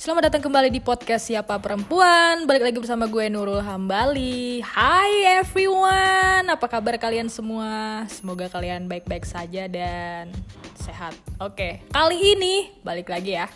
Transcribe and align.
Selamat 0.00 0.32
datang 0.32 0.48
kembali 0.48 0.72
di 0.72 0.80
podcast 0.80 1.28
Siapa 1.28 1.60
Perempuan. 1.60 2.48
Balik 2.48 2.64
lagi 2.64 2.80
bersama 2.80 3.04
gue 3.04 3.28
Nurul 3.28 3.60
Hambali. 3.60 4.64
Hai 4.64 5.44
everyone. 5.44 6.48
Apa 6.48 6.72
kabar 6.72 6.96
kalian 6.96 7.28
semua? 7.28 8.08
Semoga 8.08 8.48
kalian 8.48 8.88
baik-baik 8.88 9.28
saja 9.28 9.68
dan 9.68 10.32
sehat. 10.80 11.12
Oke, 11.36 11.84
kali 11.92 12.16
ini 12.16 12.72
balik 12.80 13.12
lagi 13.12 13.36
ya. 13.36 13.52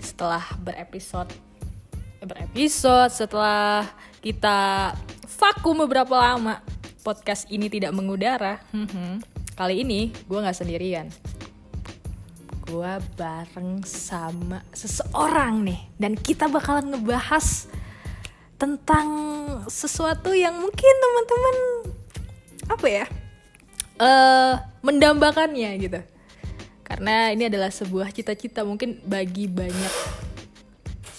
Setelah 0.00 0.40
berepisode 0.64 1.28
eh, 1.92 2.24
Berepisode 2.24 3.12
setelah 3.12 3.84
kita 4.24 4.96
vakum 5.28 5.76
beberapa 5.84 6.16
lama 6.16 6.64
Podcast 7.04 7.52
ini 7.52 7.68
tidak 7.68 7.92
mengudara. 7.92 8.64
Kali 9.60 9.84
ini 9.84 10.08
gue 10.24 10.40
gak 10.40 10.56
sendirian 10.56 11.12
gue 12.70 12.92
bareng 13.18 13.82
sama 13.82 14.62
seseorang 14.70 15.66
nih. 15.66 15.80
Dan 15.98 16.14
kita 16.14 16.46
bakalan 16.46 16.94
ngebahas 16.94 17.66
tentang 18.54 19.08
sesuatu 19.66 20.30
yang 20.36 20.54
mungkin 20.54 20.94
teman-teman 21.00 21.56
apa 22.68 22.86
ya 22.86 23.06
eh 23.98 24.54
mendambakannya 24.86 25.70
gitu. 25.82 26.00
Karena 26.86 27.34
ini 27.34 27.50
adalah 27.50 27.70
sebuah 27.70 28.14
cita-cita 28.14 28.62
mungkin 28.62 29.02
bagi 29.02 29.50
banyak 29.50 29.94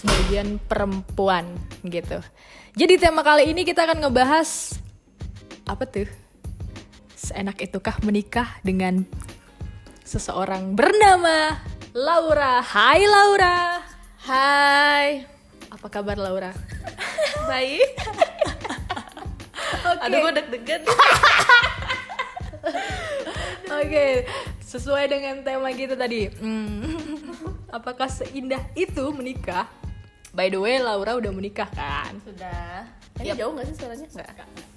sebagian 0.01 0.59
perempuan 0.63 1.47
gitu. 1.83 2.19
Jadi 2.75 2.95
tema 2.95 3.21
kali 3.21 3.51
ini 3.51 3.67
kita 3.67 3.83
akan 3.83 4.07
ngebahas 4.07 4.79
apa 5.67 5.83
tuh? 5.87 6.09
Seenak 7.15 7.61
itukah 7.61 7.99
menikah 8.01 8.59
dengan 8.65 9.05
seseorang 10.11 10.75
bernama 10.75 11.55
Laura. 11.95 12.59
Hai 12.59 13.07
Laura. 13.07 13.79
Hai, 14.19 15.23
Apa 15.71 15.87
kabar 15.87 16.19
Laura? 16.19 16.51
baik. 17.49 17.95
Oke. 19.87 19.99
Aduh, 20.03 20.19
gue 20.19 20.33
deg-degan. 20.35 20.83
Oke, 23.79 24.27
sesuai 24.59 25.07
dengan 25.07 25.47
tema 25.47 25.71
kita 25.71 25.95
tadi. 25.95 26.27
Hmm, 26.27 27.31
apakah 27.71 28.11
seindah 28.11 28.67
itu 28.75 29.15
menikah? 29.15 29.63
By 30.35 30.51
the 30.51 30.59
way, 30.59 30.75
Laura 30.83 31.23
udah 31.23 31.31
menikah 31.31 31.71
kan? 31.71 32.19
Sudah. 32.27 32.83
Yap. 33.23 33.31
Eh, 33.31 33.35
jauh 33.39 33.55
gak 33.55 33.63
sih 33.63 33.79
suaranya? 33.79 34.07
Enggak. 34.11 34.70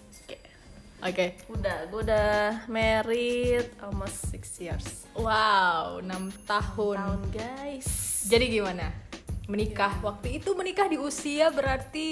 Oke. 1.05 1.37
Oke. 1.37 1.53
Udah, 1.53 1.85
gue 1.93 2.01
udah 2.01 2.65
married 2.65 3.69
almost 3.85 4.25
six 4.33 4.57
years. 4.57 5.05
Wow, 5.13 6.01
6 6.01 6.33
tahun. 6.49 6.97
Tahun 6.97 7.23
guys. 7.29 7.89
Jadi 8.25 8.49
gimana? 8.49 8.89
Menikah 9.45 10.01
waktu 10.01 10.41
itu 10.41 10.57
menikah 10.57 10.89
di 10.89 10.97
usia 10.97 11.53
berarti 11.53 12.09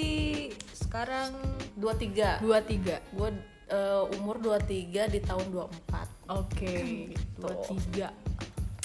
sekarang 0.77 1.33
23. 1.73 2.45
23. 2.45 3.17
Gue 3.17 3.29
eh, 3.73 4.03
umur 4.21 4.37
23 4.37 5.09
di 5.09 5.19
tahun 5.25 5.47
24. 5.49 6.29
Oke, 6.29 6.73
Gitu. 7.17 7.41
23. 7.41 8.13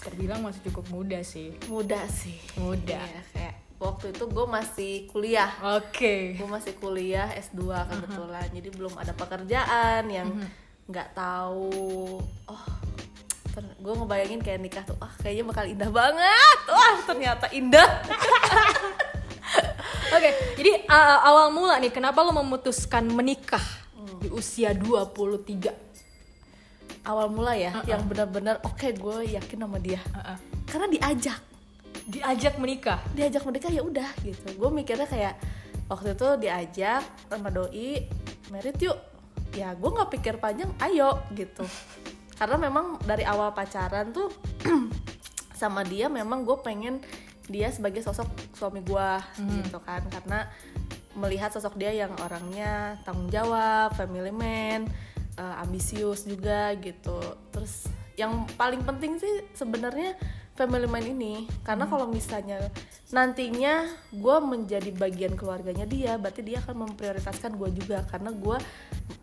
Terbilang 0.08 0.40
masih 0.40 0.72
cukup 0.72 0.88
muda 0.88 1.20
sih. 1.20 1.52
Muda 1.68 2.00
sih. 2.08 2.40
Muda. 2.56 2.96
Iya, 2.96 3.22
kayak 3.36 3.54
waktu 3.78 4.10
itu 4.14 4.24
gue 4.26 4.46
masih 4.46 4.92
kuliah. 5.10 5.50
Oke. 5.78 6.34
Gue 6.38 6.48
masih 6.50 6.74
kuliah 6.78 7.30
S2 7.38 7.62
kebetulan. 7.64 8.46
Jadi 8.50 8.68
belum 8.74 8.94
ada 8.98 9.12
pekerjaan 9.14 10.02
yang 10.10 10.28
nggak 10.88 11.12
tahu 11.12 12.16
oh 12.48 12.64
gue 13.58 13.92
ngebayangin 13.92 14.40
kayak 14.40 14.60
nikah 14.64 14.84
tuh 14.88 14.96
ah 15.04 15.12
kayaknya 15.20 15.44
bakal 15.44 15.64
indah 15.68 15.90
banget 15.92 16.58
wah 16.64 16.96
ternyata 17.04 17.46
indah 17.52 17.88
Oke, 20.08 20.32
jadi 20.56 20.88
uh, 20.88 21.20
awal 21.20 21.52
mula 21.52 21.76
nih 21.76 21.92
kenapa 21.92 22.24
lo 22.24 22.32
memutuskan 22.32 23.04
menikah 23.12 23.60
di 24.24 24.32
usia 24.32 24.72
23? 24.72 25.68
awal 27.04 27.28
mula 27.28 27.52
ya 27.56 27.72
yang 27.88 28.04
benar-benar 28.08 28.60
oke 28.64 28.88
gue 28.92 29.16
yakin 29.36 29.58
sama 29.64 29.76
dia 29.80 30.00
Uh-uh. 30.12 30.36
karena 30.68 30.86
diajak 30.92 31.40
Diajak 32.08 32.56
menikah. 32.56 33.04
diajak 33.12 33.44
menikah 33.44 33.68
ya 33.68 33.84
udah 33.84 34.08
gitu. 34.24 34.56
Gue 34.56 34.70
mikirnya 34.72 35.04
kayak 35.04 35.36
waktu 35.92 36.16
itu 36.16 36.28
diajak 36.40 37.04
sama 37.28 37.52
doi 37.52 38.08
merit 38.48 38.80
yuk. 38.80 38.96
Ya 39.52 39.76
gue 39.76 39.90
nggak 39.92 40.10
pikir 40.16 40.40
panjang 40.40 40.72
ayo 40.80 41.20
gitu. 41.36 41.68
Karena 42.40 42.56
memang 42.56 42.96
dari 43.04 43.28
awal 43.28 43.52
pacaran 43.52 44.08
tuh 44.16 44.32
sama 45.60 45.84
dia 45.84 46.08
memang 46.08 46.48
gue 46.48 46.56
pengen 46.64 47.04
dia 47.48 47.68
sebagai 47.68 48.00
sosok 48.00 48.28
suami 48.56 48.80
gue 48.80 49.08
gitu 49.60 49.78
kan. 49.84 50.00
Karena 50.08 50.48
melihat 51.12 51.52
sosok 51.52 51.76
dia 51.76 51.92
yang 51.92 52.14
orangnya 52.24 52.96
tanggung 53.04 53.28
jawab 53.28 53.92
family 54.00 54.32
man 54.32 54.88
eh, 55.36 55.54
ambisius 55.60 56.24
juga 56.24 56.72
gitu. 56.80 57.20
Terus 57.52 57.84
yang 58.16 58.48
paling 58.58 58.82
penting 58.82 59.20
sih 59.20 59.46
sebenarnya 59.54 60.18
family 60.58 60.90
man 60.90 61.06
ini. 61.06 61.46
Karena 61.62 61.86
kalau 61.86 62.10
misalnya 62.10 62.58
nantinya 63.14 63.86
gue 64.10 64.36
menjadi 64.42 64.90
bagian 64.90 65.38
keluarganya 65.38 65.86
dia 65.86 66.18
berarti 66.18 66.42
dia 66.42 66.58
akan 66.66 66.90
memprioritaskan 66.90 67.54
gue 67.54 67.70
juga. 67.78 68.02
Karena 68.10 68.34
gue 68.34 68.58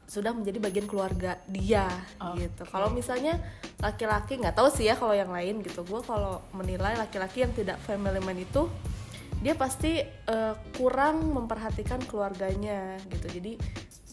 sudah 0.08 0.32
menjadi 0.32 0.64
bagian 0.64 0.88
keluarga 0.88 1.36
dia 1.52 1.92
gitu. 2.40 2.64
Kalau 2.72 2.88
misalnya 2.96 3.36
laki-laki 3.84 4.40
nggak 4.40 4.56
tahu 4.56 4.72
sih 4.72 4.88
ya 4.88 4.96
kalau 4.96 5.12
yang 5.12 5.30
lain 5.36 5.60
gitu. 5.60 5.84
Gue 5.84 6.00
kalau 6.00 6.40
menilai 6.56 6.96
laki-laki 6.96 7.44
yang 7.44 7.52
tidak 7.52 7.76
family 7.84 8.24
man 8.24 8.40
itu 8.40 8.72
dia 9.44 9.54
pasti 9.54 10.00
eh, 10.08 10.56
kurang 10.80 11.36
memperhatikan 11.36 12.00
keluarganya 12.08 12.96
gitu. 13.12 13.28
Jadi 13.28 13.60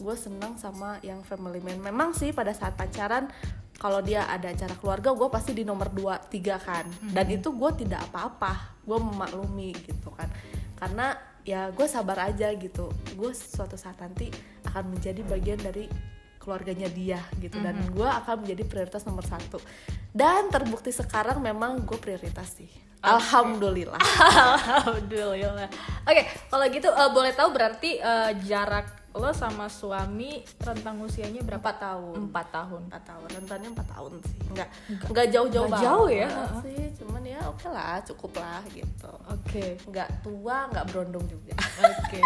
gue 0.03 0.15
senang 0.19 0.59
sama 0.59 0.99
yang 1.05 1.23
family 1.23 1.63
man. 1.63 1.79
Memang 1.79 2.11
sih 2.11 2.35
pada 2.35 2.51
saat 2.51 2.75
pacaran 2.75 3.31
kalau 3.77 3.99
dia 3.99 4.29
ada 4.29 4.53
acara 4.53 4.75
keluarga 4.77 5.11
gue 5.11 5.27
pasti 5.27 5.51
di 5.51 5.67
nomor 5.67 5.91
2 5.91 6.29
3 6.29 6.67
kan. 6.67 6.85
Dan 7.01 7.25
itu 7.33 7.51
gue 7.51 7.71
tidak 7.85 8.07
apa-apa. 8.11 8.79
Gue 8.85 8.99
memaklumi 9.01 9.75
gitu 9.75 10.13
kan. 10.13 10.29
Karena 10.77 11.15
ya 11.43 11.67
gue 11.73 11.87
sabar 11.89 12.31
aja 12.31 12.47
gitu. 12.55 12.87
Gue 13.17 13.35
suatu 13.35 13.75
saat 13.75 13.99
nanti 13.99 14.31
akan 14.69 14.95
menjadi 14.95 15.21
bagian 15.27 15.59
dari 15.59 15.89
keluarganya 16.39 16.87
dia 16.91 17.19
gitu. 17.43 17.59
Dan 17.59 17.75
gue 17.91 18.07
akan 18.07 18.47
menjadi 18.47 18.63
prioritas 18.67 19.03
nomor 19.03 19.27
satu. 19.27 19.59
Dan 20.13 20.47
terbukti 20.53 20.93
sekarang 20.93 21.43
memang 21.43 21.83
gue 21.83 21.97
prioritas 21.99 22.55
sih. 22.55 22.69
Alhamdulillah. 23.03 23.99
Alhamdulillah. 24.79 25.67
Oke, 26.07 26.23
kalau 26.47 26.65
gitu 26.71 26.87
uh, 26.87 27.11
boleh 27.11 27.35
tahu 27.35 27.51
berarti 27.51 27.99
uh, 27.99 28.31
jarak 28.47 29.02
lo 29.13 29.29
sama 29.29 29.69
suami 29.69 30.41
rentang 30.57 30.97
usianya 30.99 31.45
berapa 31.45 31.61
Empat 31.61 31.77
tahun. 31.79 32.17
Empat 32.27 32.47
tahun. 32.49 32.81
empat 32.89 33.03
tahun 33.05 33.27
rentannya 33.31 33.69
empat 33.71 33.87
tahun 33.87 34.11
sih 34.19 34.37
nggak 34.49 34.69
nggak 35.07 35.27
jauh-jauh 35.29 35.69
banget 35.69 35.85
jauh 35.85 36.09
ya? 36.09 36.27
sih 36.59 36.83
cuman 36.97 37.21
ya 37.21 37.39
oke 37.45 37.67
lah 37.67 38.01
cukup 38.03 38.31
lah 38.37 38.61
gitu 38.69 39.11
Oke. 39.29 39.77
nggak 39.85 40.09
tua 40.21 40.57
nggak 40.67 40.85
berondong 40.89 41.25
juga 41.25 41.53
Oke. 41.93 42.21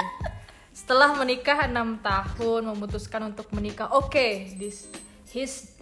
Setelah 0.71 1.11
menikah 1.13 1.65
enam 1.65 1.97
tahun 1.99 2.69
memutuskan 2.69 3.25
untuk 3.25 3.49
menikah. 3.49 3.89
Oke, 3.91 4.53
this 4.55 4.85
his 5.27 5.73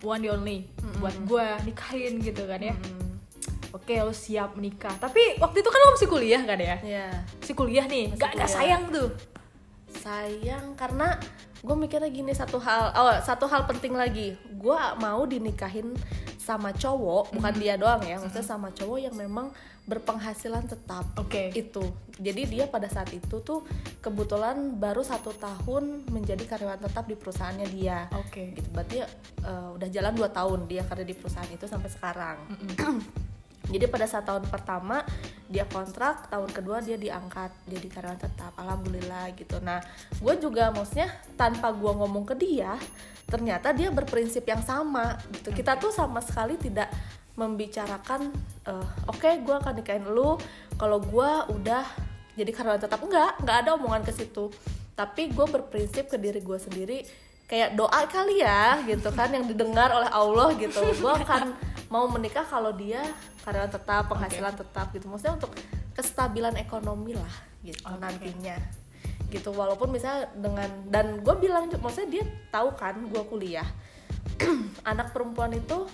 one 0.00 0.24
and 0.24 0.32
only 0.32 0.64
buat 0.96 1.12
gue 1.28 1.46
nikahin 1.62 2.18
gitu 2.18 2.48
kan 2.48 2.58
ya. 2.58 2.72
Oke, 3.70 3.94
lo 4.00 4.10
siap 4.10 4.56
menikah. 4.56 4.90
Tapi 4.96 5.38
waktu 5.38 5.60
itu 5.60 5.68
kan 5.68 5.78
lo 5.78 5.88
masih 5.94 6.08
kuliah 6.08 6.42
kan 6.42 6.58
ya? 6.58 6.76
ya 6.82 7.06
Masih 7.38 7.54
kuliah 7.54 7.84
nih. 7.84 8.10
Masih 8.10 8.18
Gak 8.18 8.30
gak 8.32 8.40
kuliah. 8.40 8.50
sayang 8.50 8.82
tuh. 8.90 9.08
Sayang 9.98 10.78
karena 10.78 11.18
gue 11.60 11.76
mikirnya 11.76 12.08
gini 12.08 12.32
satu 12.32 12.56
hal 12.56 12.94
oh 12.96 13.14
satu 13.20 13.50
hal 13.50 13.66
penting 13.66 13.92
lagi. 13.92 14.38
Gue 14.56 14.78
mau 15.02 15.26
dinikahin 15.26 15.92
sama 16.40 16.72
cowok 16.72 17.36
bukan 17.36 17.54
dia 17.60 17.76
doang 17.76 18.00
ya 18.02 18.16
maksudnya 18.18 18.42
sama 18.42 18.72
cowok 18.72 18.98
yang 18.98 19.14
memang 19.14 19.52
berpenghasilan 19.90 20.70
tetap. 20.70 21.02
Oke. 21.18 21.50
itu. 21.50 21.82
Jadi 22.20 22.42
dia 22.46 22.64
pada 22.70 22.86
saat 22.86 23.10
itu 23.10 23.42
tuh 23.42 23.66
kebetulan 23.98 24.78
baru 24.78 25.02
satu 25.02 25.34
tahun 25.34 26.06
menjadi 26.06 26.46
karyawan 26.46 26.78
tetap 26.78 27.10
di 27.10 27.18
perusahaannya 27.18 27.66
dia. 27.74 28.06
Oke. 28.14 28.54
gitu. 28.54 28.68
Berarti 28.70 29.02
eh, 29.42 29.68
udah 29.74 29.88
jalan 29.90 30.12
2 30.14 30.30
tahun 30.30 30.58
dia 30.70 30.82
kerja 30.86 31.02
di 31.02 31.14
perusahaan 31.18 31.50
itu 31.50 31.66
sampai 31.66 31.90
sekarang. 31.90 32.36
Jadi 33.72 33.84
pada 33.86 34.06
saat 34.06 34.26
tahun 34.26 34.46
pertama 34.46 35.02
dia 35.50 35.66
kontrak 35.66 36.30
tahun 36.30 36.46
kedua 36.54 36.78
dia 36.78 36.94
diangkat. 36.94 37.50
Jadi 37.66 37.86
karyawan 37.90 38.22
tetap 38.22 38.54
alhamdulillah 38.54 39.34
gitu. 39.34 39.58
Nah 39.58 39.82
gue 40.22 40.34
juga 40.38 40.70
maksudnya 40.70 41.10
tanpa 41.34 41.74
gue 41.74 41.90
ngomong 41.90 42.22
ke 42.22 42.38
dia 42.38 42.78
ternyata 43.26 43.74
dia 43.74 43.90
berprinsip 43.90 44.46
yang 44.46 44.62
sama 44.62 45.18
gitu. 45.34 45.50
Kita 45.50 45.74
tuh 45.74 45.90
sama 45.90 46.22
sekali 46.22 46.54
tidak 46.54 46.86
membicarakan 47.34 48.30
eh, 48.70 48.86
oke 49.10 49.28
gue 49.42 49.54
akan 49.58 49.74
nikahin 49.82 50.06
lu 50.06 50.38
kalau 50.78 51.02
gue 51.02 51.30
udah 51.50 51.82
jadi 52.38 52.50
karyawan 52.54 52.80
tetap 52.80 53.02
enggak 53.02 53.42
enggak 53.42 53.56
ada 53.66 53.70
omongan 53.74 54.06
ke 54.06 54.14
situ. 54.14 54.54
Tapi 54.94 55.34
gue 55.34 55.46
berprinsip 55.50 56.06
ke 56.06 56.16
diri 56.16 56.38
gue 56.38 56.58
sendiri 56.62 57.02
kayak 57.50 57.74
doa 57.74 58.06
kali 58.06 58.38
ya 58.38 58.78
gitu 58.86 59.10
kan 59.10 59.34
yang 59.34 59.50
didengar 59.50 59.90
oleh 59.90 60.06
Allah 60.14 60.54
gitu. 60.54 60.78
Gue 61.02 61.10
akan 61.10 61.58
mau 61.90 62.06
menikah 62.06 62.46
kalau 62.46 62.70
dia 62.70 63.02
karyawan 63.42 63.68
tetap 63.68 64.06
penghasilan 64.06 64.54
tetap 64.54 64.94
gitu. 64.94 65.10
Maksudnya 65.10 65.36
untuk 65.36 65.52
kestabilan 65.92 66.54
ekonomi 66.56 67.18
lah 67.18 67.34
gitu 67.60 67.82
Oke. 67.84 67.98
nantinya 67.98 68.56
gitu. 69.28 69.50
Walaupun 69.50 69.90
misalnya 69.90 70.30
dengan 70.32 70.70
dan 70.88 71.20
gue 71.20 71.34
bilang 71.36 71.66
maksudnya 71.68 72.08
dia 72.08 72.24
tahu 72.54 72.72
kan 72.78 72.94
gue 72.96 73.22
kuliah. 73.26 73.66
Anak 74.90 75.10
perempuan 75.10 75.50
itu 75.52 75.84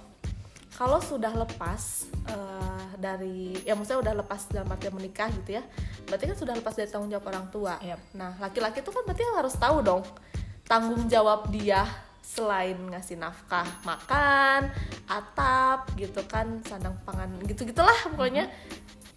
kalau 0.77 1.01
sudah 1.01 1.33
lepas 1.33 2.05
eh, 2.29 2.85
dari 3.01 3.57
ya 3.65 3.73
maksudnya 3.73 4.13
udah 4.13 4.15
lepas 4.21 4.53
dalam 4.53 4.69
artian 4.69 4.93
menikah 4.93 5.33
gitu 5.33 5.57
ya 5.57 5.65
berarti 6.05 6.29
kan 6.29 6.37
sudah 6.37 6.55
lepas 6.55 6.77
dari 6.77 6.89
tanggung 6.93 7.09
jawab 7.09 7.27
orang 7.33 7.47
tua. 7.49 7.75
Yap. 7.81 8.01
nah 8.13 8.37
laki-laki 8.37 8.85
itu 8.85 8.93
kan 8.93 9.03
berarti 9.09 9.25
harus 9.33 9.55
tahu 9.57 9.81
dong 9.81 10.05
tanggung 10.69 11.09
jawab 11.09 11.49
dia 11.49 11.89
selain 12.27 12.75
ngasih 12.91 13.23
nafkah 13.23 13.67
makan 13.87 14.75
atap 15.07 15.87
gitu 15.95 16.27
kan 16.27 16.59
sandang 16.67 16.99
pangan 17.07 17.31
gitu 17.47 17.63
gitulah 17.63 17.95
pokoknya 18.11 18.51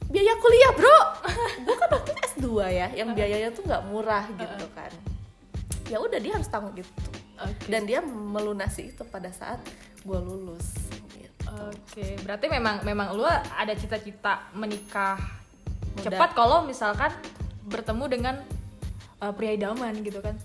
biaya 0.09 0.33
kuliah 0.41 0.71
bro! 0.73 0.99
Gue 1.65 1.75
kan 1.77 1.89
waktu 1.93 2.09
itu 2.11 2.21
S2 2.33 2.45
ya 2.73 2.87
yang 2.97 3.13
biayanya 3.13 3.49
tuh 3.53 3.61
nggak 3.65 3.83
murah 3.93 4.25
gitu 4.33 4.65
kan. 4.73 4.91
Ya 5.85 6.01
udah 6.01 6.17
dia 6.17 6.33
harus 6.33 6.49
tanggung 6.49 6.73
gitu. 6.73 6.89
Dan 7.69 7.87
dia 7.87 8.01
melunasi 8.03 8.91
itu 8.91 9.05
pada 9.05 9.29
saat 9.29 9.61
gue 10.01 10.19
lulus 10.19 10.75
gitu. 11.13 11.45
Oke, 11.69 12.17
berarti 12.25 12.45
memang 12.49 12.81
memang 12.83 13.13
lu 13.15 13.23
ada 13.29 13.73
cita-cita 13.77 14.49
menikah 14.57 15.21
Muda. 15.95 16.09
cepat 16.09 16.29
kalau 16.33 16.65
misalkan 16.65 17.13
bertemu 17.69 18.05
dengan 18.09 18.35
uh, 19.21 19.31
pria 19.31 19.53
idaman 19.53 19.93
gitu 20.01 20.19
kan. 20.25 20.35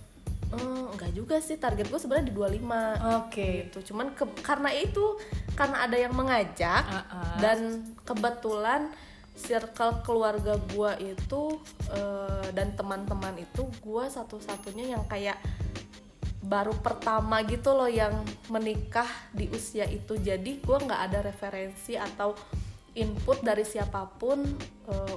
Eh, 0.55 0.85
enggak 0.95 1.13
juga 1.13 1.37
sih 1.39 1.57
target 1.57 1.91
gue 1.91 1.99
sebenarnya 1.99 2.31
di 2.31 2.35
25 2.35 3.27
Oke. 3.27 3.49
gitu 3.67 3.79
cuman 3.93 4.15
ke- 4.15 4.39
karena 4.41 4.71
itu 4.71 5.19
karena 5.55 5.85
ada 5.85 5.97
yang 5.99 6.15
mengajak 6.15 6.83
Uh-uh. 6.85 7.39
dan 7.43 7.59
kebetulan 8.03 8.91
circle 9.35 9.99
keluarga 10.07 10.55
gua 10.71 10.95
itu 10.95 11.59
eh, 11.91 12.47
dan 12.55 12.71
teman-teman 12.79 13.35
itu 13.37 13.67
gua 13.83 14.07
satu-satunya 14.07 14.95
yang 14.95 15.03
kayak 15.11 15.43
baru 16.39 16.71
pertama 16.79 17.43
gitu 17.43 17.75
loh 17.75 17.91
yang 17.91 18.15
menikah 18.47 19.09
di 19.35 19.51
usia 19.51 19.91
itu 19.91 20.15
jadi 20.15 20.63
gua 20.63 20.79
nggak 20.79 21.03
ada 21.11 21.19
referensi 21.25 21.99
atau 21.99 22.37
input 22.95 23.43
dari 23.43 23.67
siapa 23.67 24.07
pun 24.07 24.39
eh, 24.87 25.17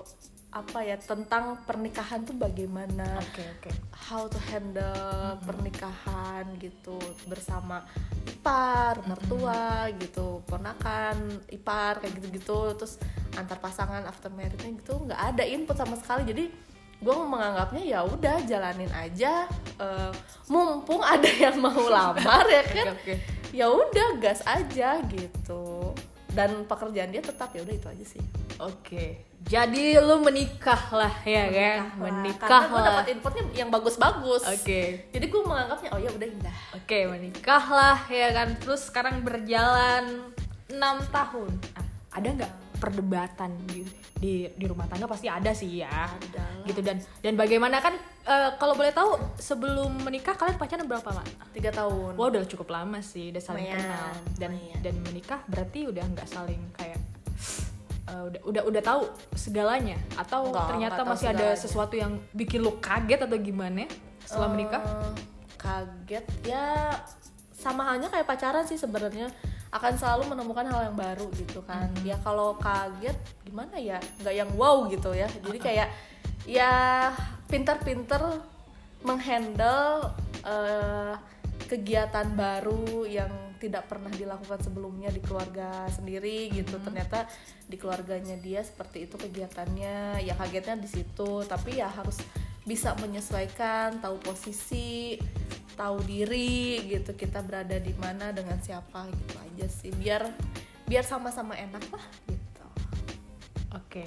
apa 0.58 0.82
ya 0.82 0.98
tentang 0.98 1.62
pernikahan 1.70 2.26
tuh 2.26 2.34
bagaimana 2.34 3.22
Oke, 3.22 3.46
oke. 3.46 3.70
how 3.94 4.26
to 4.26 4.40
handle 4.50 5.38
pernikahan 5.46 6.50
gitu 6.58 6.98
bersama 7.30 7.86
ipar, 8.26 8.98
mertua 9.06 9.92
gitu, 10.02 10.42
ponakan, 10.50 11.44
ipar 11.54 12.02
kayak 12.02 12.18
gitu-gitu, 12.18 12.74
terus 12.74 12.98
antar 13.38 13.62
pasangan 13.62 14.02
after 14.10 14.34
marriage 14.34 14.64
gitu 14.66 14.98
nggak 15.04 15.22
ada 15.36 15.44
input 15.46 15.78
sama 15.78 15.94
sekali. 16.00 16.26
Jadi 16.26 16.50
gue 16.98 17.14
menganggapnya 17.14 17.84
ya 17.86 18.00
udah 18.08 18.42
jalanin 18.50 18.90
aja. 18.98 19.46
Eh, 19.78 20.12
mumpung 20.50 21.06
ada 21.06 21.30
yang 21.30 21.62
mau 21.62 21.86
lamar 21.96 22.46
ya 22.50 22.64
kan? 22.66 22.86
Oke, 22.98 23.14
oke. 23.14 23.14
ya 23.54 23.68
udah 23.70 24.08
gas 24.18 24.42
aja 24.48 25.04
gitu. 25.06 25.94
Dan 26.34 26.66
pekerjaan 26.66 27.14
dia 27.14 27.22
tetap 27.22 27.54
ya 27.54 27.62
udah 27.62 27.76
itu 27.76 27.88
aja 27.90 28.06
sih. 28.06 28.24
Oke. 28.64 29.27
Jadi 29.48 29.96
lu 29.96 30.20
menikah 30.20 30.82
lah 30.92 31.14
ya 31.24 31.48
kan? 31.48 31.80
Menikah 31.96 32.48
karena 32.52 32.68
gue 32.68 32.80
lah. 32.80 32.88
dapat 32.92 33.06
inputnya 33.16 33.44
yang 33.56 33.72
bagus-bagus 33.72 34.44
Oke. 34.44 35.08
jadi 35.08 35.24
gue 35.24 35.42
menganggapnya 35.42 35.90
oh 35.96 36.00
ya 36.04 36.12
udah 36.12 36.28
indah 36.28 36.58
Oke, 36.76 37.08
menikah 37.08 37.64
lah 37.72 37.98
ya 38.12 38.36
kan. 38.36 38.60
Terus 38.60 38.92
sekarang 38.92 39.24
berjalan 39.24 40.36
6 40.68 40.76
tahun. 41.10 41.52
Ah, 41.80 41.88
ada 42.12 42.28
nggak 42.28 42.54
perdebatan 42.78 43.56
di, 43.66 43.82
di 44.20 44.34
di 44.52 44.66
rumah 44.68 44.86
tangga 44.86 45.08
pasti 45.08 45.32
ada 45.32 45.50
sih 45.50 45.80
ya. 45.80 46.12
Ada 46.12 46.44
lah. 46.44 46.68
Gitu 46.68 46.84
dan 46.84 47.00
dan 47.24 47.34
bagaimana 47.34 47.80
kan 47.80 47.96
eh, 48.28 48.52
kalau 48.60 48.76
boleh 48.76 48.92
tahu 48.92 49.16
sebelum 49.40 49.96
menikah 50.04 50.36
kalian 50.36 50.60
pacaran 50.60 50.84
berapa 50.86 51.08
lama? 51.08 51.24
tiga 51.56 51.72
tahun 51.72 52.20
Wah 52.20 52.28
udah 52.28 52.44
cukup 52.46 52.68
lama 52.70 53.00
sih, 53.00 53.32
udah 53.32 53.40
saling 53.42 53.64
Lumayan, 53.66 53.80
kenal 53.80 54.12
dan 54.36 54.52
lumayan. 54.54 54.80
dan 54.84 54.96
menikah 55.08 55.40
berarti 55.48 55.80
udah 55.88 56.04
nggak 56.04 56.28
saling 56.28 56.62
kayak 56.76 57.00
eh, 58.08 58.24
udah 58.32 58.42
udah 58.44 58.64
udah 58.68 58.82
tahu 58.82 59.02
segalanya? 59.36 60.00
Atau 60.16 60.50
Nggak, 60.50 60.68
ternyata 60.74 61.02
masih 61.04 61.28
ada 61.30 61.48
sesuatu 61.54 61.94
yang 61.94 62.18
bikin 62.32 62.64
lu 62.64 62.80
kaget 62.80 63.28
atau 63.28 63.38
gimana 63.38 63.86
setelah 64.24 64.50
Eh, 64.50 64.54
menikah? 64.56 64.82
kaget 65.58 66.26
ya 66.46 66.94
sama 67.52 67.84
halnya 67.84 68.08
kayak 68.08 68.26
pacaran 68.26 68.64
sih 68.64 68.78
sebenarnya. 68.78 69.28
Akan 69.68 70.00
selalu 70.00 70.32
menemukan 70.32 70.64
hal 70.64 70.88
yang 70.88 70.96
baru 70.96 71.28
gitu 71.36 71.60
kan. 71.68 71.92
Mm-hmm. 71.92 72.08
ya 72.08 72.16
kalau 72.24 72.56
kaget 72.56 73.18
gimana 73.44 73.76
ya? 73.76 74.00
Nggak 74.24 74.36
yang 74.36 74.50
wow 74.56 74.88
gitu 74.88 75.12
ya. 75.12 75.28
Jadi 75.28 75.60
kayak 75.60 75.88
ya 76.48 77.12
pintar-pintar 77.52 78.24
menghandle 79.04 80.12
eh, 80.44 81.14
kegiatan 81.68 82.32
baru 82.32 83.04
yang 83.04 83.32
tidak 83.58 83.90
pernah 83.90 84.14
dilakukan 84.14 84.62
sebelumnya 84.62 85.10
di 85.10 85.22
keluarga 85.22 85.90
sendiri 85.90 86.54
gitu 86.54 86.78
ternyata 86.82 87.28
di 87.66 87.76
keluarganya 87.76 88.38
dia 88.40 88.62
seperti 88.64 89.10
itu 89.10 89.18
kegiatannya 89.18 90.22
ya 90.22 90.34
kagetnya 90.38 90.80
di 90.80 90.90
situ 90.90 91.44
tapi 91.44 91.82
ya 91.82 91.90
harus 91.90 92.22
bisa 92.64 92.94
menyesuaikan 93.02 94.00
tahu 94.00 94.22
posisi 94.22 95.18
tahu 95.76 96.02
diri 96.06 96.86
gitu 96.90 97.14
kita 97.14 97.42
berada 97.42 97.78
di 97.78 97.94
mana 97.98 98.34
dengan 98.34 98.58
siapa 98.62 99.10
gitu 99.10 99.36
aja 99.42 99.68
sih 99.70 99.92
biar 99.94 100.26
biar 100.88 101.04
sama-sama 101.04 101.54
enak 101.54 101.84
lah 101.92 102.06
gitu 102.26 102.48
Oke. 103.76 104.04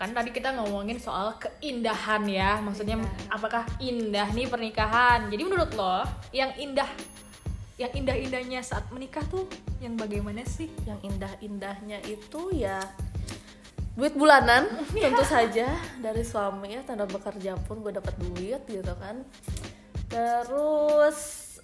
Kan 0.00 0.10
tadi 0.16 0.34
kita 0.34 0.56
ngomongin 0.56 0.98
soal 0.98 1.36
keindahan 1.38 2.24
ya. 2.26 2.58
Maksudnya 2.58 2.98
Keindahan. 2.98 3.28
apakah 3.30 3.62
indah 3.78 4.28
nih 4.32 4.48
pernikahan? 4.48 5.28
Jadi 5.28 5.42
menurut 5.44 5.70
lo 5.76 6.02
yang 6.34 6.50
indah 6.58 6.88
yang 7.80 7.92
indah-indahnya 7.92 8.60
saat 8.60 8.84
menikah 8.92 9.24
tuh 9.32 9.48
yang 9.80 9.96
bagaimana 9.96 10.44
sih? 10.44 10.68
yang 10.84 11.00
indah-indahnya 11.00 12.04
itu 12.04 12.52
ya 12.52 12.78
duit 13.92 14.16
bulanan 14.16 14.68
tentu 15.04 15.24
saja. 15.24 15.76
Dari 16.00 16.24
suami 16.24 16.76
ya 16.76 16.80
tanda 16.84 17.04
bekerja 17.04 17.56
pun 17.68 17.84
gue 17.84 17.92
dapat 17.92 18.14
duit 18.20 18.62
gitu 18.64 18.94
kan. 18.96 19.24
Terus 20.08 21.18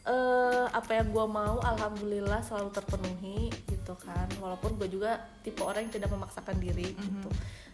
eh, 0.04 0.64
apa 0.68 0.90
yang 0.96 1.12
gue 1.12 1.26
mau 1.28 1.60
alhamdulillah 1.60 2.44
selalu 2.44 2.70
terpenuhi 2.72 3.48
gitu 3.68 3.96
kan. 4.00 4.28
Walaupun 4.40 4.76
gue 4.76 4.88
juga 4.92 5.24
tipe 5.40 5.64
orang 5.64 5.88
yang 5.88 5.94
tidak 6.00 6.10
memaksakan 6.12 6.56
diri 6.60 6.92
gitu. 6.92 7.28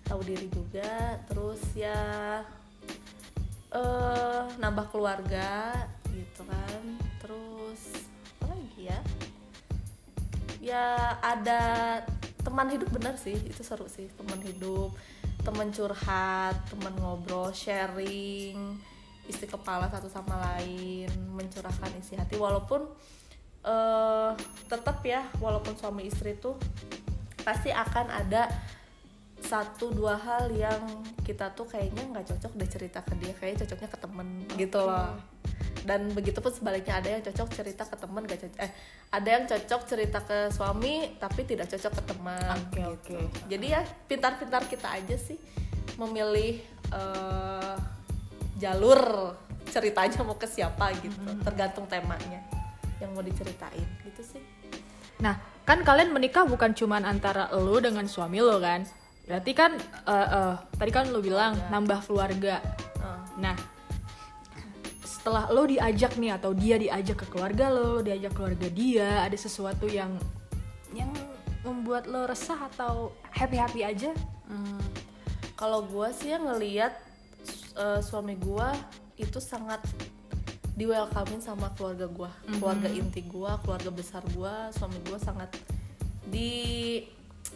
Tahu 0.07 0.21
diri 0.23 0.47
juga. 0.51 1.19
Terus 1.31 1.63
ya 1.75 1.99
eh 3.75 4.43
nambah 4.63 4.87
keluarga 4.95 5.75
gitu 6.15 6.47
kan. 6.47 6.83
Terus 7.19 8.14
ya 8.79 8.99
ya 10.59 11.17
ada 11.21 11.61
teman 12.41 12.69
hidup 12.73 12.89
benar 12.93 13.17
sih 13.17 13.37
itu 13.37 13.61
seru 13.65 13.89
sih 13.89 14.09
teman 14.17 14.41
hidup 14.45 14.93
teman 15.45 15.69
curhat 15.73 16.57
teman 16.73 16.93
ngobrol 16.97 17.53
sharing 17.53 18.81
isi 19.29 19.49
kepala 19.49 19.89
satu 19.89 20.09
sama 20.13 20.37
lain 20.37 21.09
mencurahkan 21.33 21.93
isi 22.01 22.17
hati. 22.17 22.37
Walaupun 22.37 22.85
eh 23.65 24.31
tetap 24.69 25.01
ya 25.01 25.25
walaupun 25.41 25.73
suami 25.73 26.05
istri 26.05 26.37
tuh 26.37 26.61
pasti 27.41 27.73
akan 27.73 28.13
ada 28.13 28.53
satu 29.41 29.93
dua 29.93 30.17
hal 30.17 30.53
yang 30.53 30.81
kita 31.25 31.53
tuh 31.53 31.69
kayaknya 31.69 32.05
nggak 32.13 32.25
cocok 32.29 32.53
deh 32.57 32.69
cerita 32.69 33.01
ke 33.01 33.17
dia. 33.17 33.33
Kayaknya 33.33 33.65
cocoknya 33.65 33.89
ke 33.89 33.99
temen 34.01 34.29
gitu 34.61 34.81
loh 34.85 35.34
dan 35.85 36.09
begitu 36.17 36.41
pun 36.41 36.49
sebaliknya 36.49 36.99
ada 36.99 37.09
yang 37.13 37.23
cocok 37.23 37.49
cerita 37.53 37.85
ke 37.85 37.97
temen 38.01 38.23
gak 38.25 38.41
cocok 38.41 38.59
eh 38.59 38.73
ada 39.13 39.29
yang 39.29 39.45
cocok 39.45 39.81
cerita 39.85 40.19
ke 40.25 40.39
suami 40.51 41.15
tapi 41.21 41.41
tidak 41.45 41.69
cocok 41.69 41.93
ke 41.93 42.03
teman 42.09 42.57
Oke, 42.73 42.81
gitu. 42.81 43.15
oke. 43.21 43.47
jadi 43.53 43.67
ya 43.79 43.83
pintar-pintar 44.09 44.65
kita 44.67 44.89
aja 44.91 45.17
sih 45.21 45.37
memilih 46.01 46.59
eh, 46.91 47.75
jalur 48.59 49.33
ceritanya 49.69 50.25
mau 50.25 50.41
ke 50.41 50.49
siapa 50.49 50.91
gitu 50.99 51.21
tergantung 51.45 51.85
temanya 51.85 52.41
yang 52.99 53.13
mau 53.13 53.23
diceritain 53.23 53.85
gitu 54.09 54.25
sih 54.25 54.43
Nah, 55.23 55.39
kan 55.63 55.81
kalian 55.87 56.11
menikah 56.11 56.43
bukan 56.45 56.75
cuman 56.75 57.07
antara 57.07 57.47
lo 57.55 57.79
dengan 57.79 58.05
suami 58.05 58.43
lo 58.43 58.59
kan? 58.59 58.83
Berarti 59.25 59.53
kan 59.55 59.73
eh, 60.05 60.29
eh, 60.37 60.55
tadi 60.75 60.91
kan 60.91 61.09
lo 61.09 61.23
bilang 61.23 61.55
nambah 61.71 62.05
keluarga. 62.05 62.59
Eh, 63.01 63.21
Nah, 63.35 63.55
setelah 65.25 65.49
lo 65.49 65.65
diajak 65.65 66.21
nih 66.21 66.37
atau 66.37 66.53
dia 66.53 66.77
diajak 66.77 67.25
ke 67.25 67.27
keluarga 67.33 67.73
lo, 67.73 68.05
diajak 68.05 68.37
keluarga 68.37 68.69
dia, 68.69 69.25
ada 69.25 69.33
sesuatu 69.33 69.89
yang 69.89 70.21
yang 70.93 71.09
membuat 71.65 72.05
lo 72.05 72.29
resah 72.29 72.69
atau 72.69 73.09
happy 73.33 73.57
happy 73.57 73.89
aja? 73.89 74.13
Hmm, 74.45 74.85
kalau 75.57 75.81
gue 75.89 76.13
sih 76.13 76.29
ya 76.29 76.37
ngelihat 76.37 76.93
uh, 77.73 78.05
suami 78.05 78.37
gue 78.37 78.69
itu 79.17 79.41
sangat 79.41 79.81
di 80.77 80.85
welcomein 80.85 81.41
sama 81.41 81.73
keluarga 81.73 82.05
gue, 82.05 82.31
keluarga 82.61 82.89
inti 82.93 83.25
gue, 83.25 83.53
keluarga 83.65 83.89
besar 83.97 84.21
gue, 84.29 84.55
suami 84.77 85.01
gue 85.09 85.19
sangat 85.25 85.57
di 86.29 86.53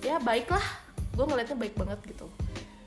ya 0.01 0.17
baik 0.17 0.49
lah, 0.49 0.65
gue 1.13 1.25
ngelihatnya 1.29 1.69
baik 1.69 1.77
banget 1.77 2.01
gitu. 2.17 2.33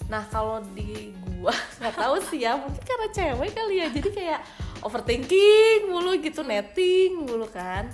nah 0.09 0.25
kalau 0.27 0.59
di 0.73 1.15
gua 1.23 1.55
nggak 1.79 1.95
tahu 1.95 2.15
sih 2.27 2.43
ya 2.43 2.59
mungkin 2.59 2.83
karena 2.83 3.07
cewek 3.15 3.51
kali 3.55 3.75
ya 3.79 3.87
jadi 3.95 4.09
kayak 4.11 4.41
overthinking 4.81 5.87
mulu 5.87 6.17
gitu 6.17 6.41
netting 6.41 7.21
mulu 7.21 7.45
kan. 7.47 7.89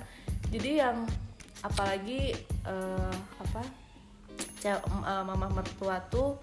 Jadi 0.48 0.80
yang 0.80 1.04
apalagi 1.60 2.32
eh, 2.64 3.16
apa 3.38 3.62
ce- 4.58 4.82
eh, 4.84 5.24
mama 5.24 5.48
mertua 5.48 6.00
tuh 6.08 6.40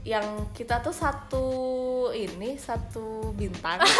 yang 0.00 0.48
kita 0.56 0.80
tuh 0.80 0.96
satu 0.96 1.46
ini 2.10 2.56
satu 2.56 3.32
bintang. 3.36 3.78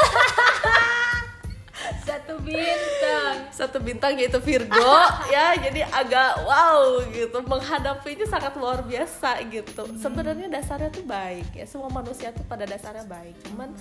Satu 2.00 2.36
bintang. 2.42 3.48
satu 3.50 3.78
bintang 3.80 4.12
yaitu 4.18 4.36
Virgo 4.42 4.92
ya. 5.34 5.56
Jadi 5.56 5.80
agak 5.80 6.44
wow 6.44 7.00
gitu 7.08 7.40
menghadapinya 7.40 8.26
sangat 8.28 8.52
luar 8.58 8.84
biasa 8.84 9.40
gitu. 9.48 9.88
Sebenarnya 9.96 10.50
dasarnya 10.50 10.90
tuh 10.92 11.06
baik 11.06 11.56
ya 11.56 11.64
semua 11.64 11.88
manusia 11.88 12.34
tuh 12.36 12.44
pada 12.44 12.68
dasarnya 12.68 13.06
baik. 13.08 13.32
Cuman 13.48 13.72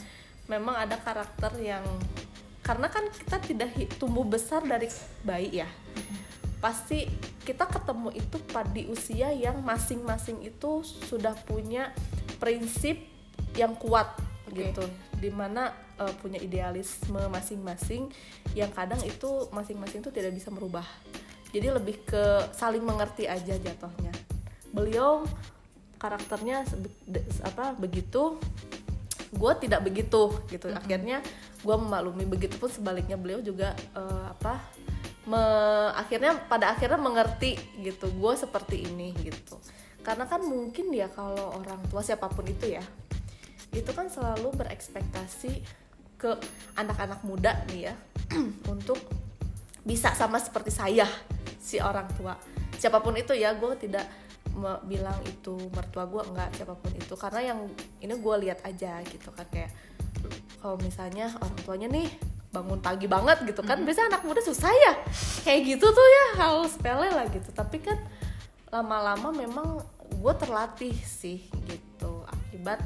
memang 0.49 0.75
ada 0.75 0.97
karakter 0.97 1.53
yang 1.61 1.85
karena 2.65 2.89
kan 2.91 3.05
kita 3.09 3.37
tidak 3.41 3.69
tumbuh 3.97 4.25
besar 4.25 4.65
dari 4.65 4.89
bayi 5.23 5.63
ya. 5.63 5.69
Pasti 6.59 7.07
kita 7.47 7.65
ketemu 7.65 8.11
itu 8.11 8.37
pada 8.51 8.67
di 8.69 8.85
usia 8.91 9.31
yang 9.31 9.63
masing-masing 9.63 10.43
itu 10.43 10.83
sudah 10.83 11.33
punya 11.47 11.95
prinsip 12.37 12.99
yang 13.55 13.73
kuat 13.79 14.11
Oke. 14.49 14.59
gitu. 14.59 14.83
Di 15.17 15.31
mana 15.31 15.71
eh, 15.97 16.13
punya 16.19 16.37
idealisme 16.37 17.21
masing-masing 17.31 18.11
yang 18.53 18.69
kadang 18.75 18.99
itu 19.01 19.47
masing-masing 19.55 20.03
itu 20.03 20.11
tidak 20.11 20.35
bisa 20.35 20.51
merubah. 20.51 20.85
Jadi 21.49 21.73
lebih 21.73 22.05
ke 22.05 22.53
saling 22.53 22.85
mengerti 22.85 23.25
aja 23.25 23.57
jatuhnya. 23.57 24.13
Beliau 24.69 25.25
karakternya 25.97 26.69
apa 27.41 27.73
begitu 27.75 28.37
gue 29.39 29.51
tidak 29.63 29.87
begitu 29.87 30.35
gitu. 30.51 30.67
Akhirnya 30.75 31.23
gue 31.63 31.75
memaklumi 31.79 32.27
begitupun 32.27 32.67
sebaliknya 32.67 33.15
beliau 33.15 33.39
juga 33.39 33.71
eh, 33.95 34.25
apa 34.35 34.59
me- 35.23 35.93
akhirnya 35.95 36.35
pada 36.51 36.75
akhirnya 36.75 36.99
mengerti 36.99 37.55
gitu 37.79 38.11
gue 38.11 38.33
seperti 38.35 38.83
ini 38.91 39.15
gitu. 39.23 39.55
Karena 40.03 40.27
kan 40.27 40.43
mungkin 40.43 40.91
ya 40.91 41.07
kalau 41.07 41.55
orang 41.55 41.79
tua 41.87 42.03
siapa 42.03 42.27
pun 42.27 42.43
itu 42.43 42.75
ya 42.75 42.83
itu 43.69 43.91
kan 43.93 44.09
selalu 44.09 44.49
berekspektasi 44.57 45.61
ke 46.19 46.35
anak-anak 46.75 47.21
muda 47.23 47.63
nih 47.71 47.93
ya 47.93 47.95
untuk 48.73 48.99
bisa 49.85 50.11
sama 50.17 50.41
seperti 50.41 50.73
saya 50.73 51.07
si 51.61 51.79
orang 51.79 52.09
tua. 52.17 52.35
Siapa 52.75 52.99
pun 52.99 53.15
itu 53.15 53.31
ya 53.35 53.55
gue 53.55 53.71
tidak 53.79 54.03
bilang 54.85 55.17
itu 55.25 55.55
mertua 55.71 56.05
gue 56.05 56.21
enggak 56.27 56.49
siapa 56.55 56.75
pun 56.75 56.91
itu. 56.95 57.13
Karena 57.15 57.53
yang 57.53 57.59
ini 58.03 58.13
gue 58.13 58.35
lihat 58.47 58.63
aja 58.67 58.99
gitu 59.05 59.31
kan 59.31 59.47
kayak 59.51 59.71
kalau 60.59 60.75
misalnya 60.81 61.31
orang 61.39 61.59
tuanya 61.63 61.87
nih 61.87 62.07
bangun 62.49 62.81
pagi 62.81 63.05
banget 63.05 63.45
gitu 63.45 63.61
kan 63.61 63.77
biasanya 63.85 64.17
anak 64.17 64.23
muda 64.25 64.41
susah 64.41 64.69
ya. 64.73 64.93
Kayak 65.45 65.77
gitu 65.77 65.85
tuh 65.89 66.07
ya 66.07 66.25
hal 66.43 66.65
sepele 66.67 67.09
lah 67.09 67.25
gitu. 67.29 67.49
Tapi 67.53 67.77
kan 67.79 67.97
lama-lama 68.69 69.33
memang 69.33 69.81
gue 70.19 70.33
terlatih 70.37 70.95
sih 70.97 71.45
gitu. 71.69 72.25
Akibat 72.27 72.81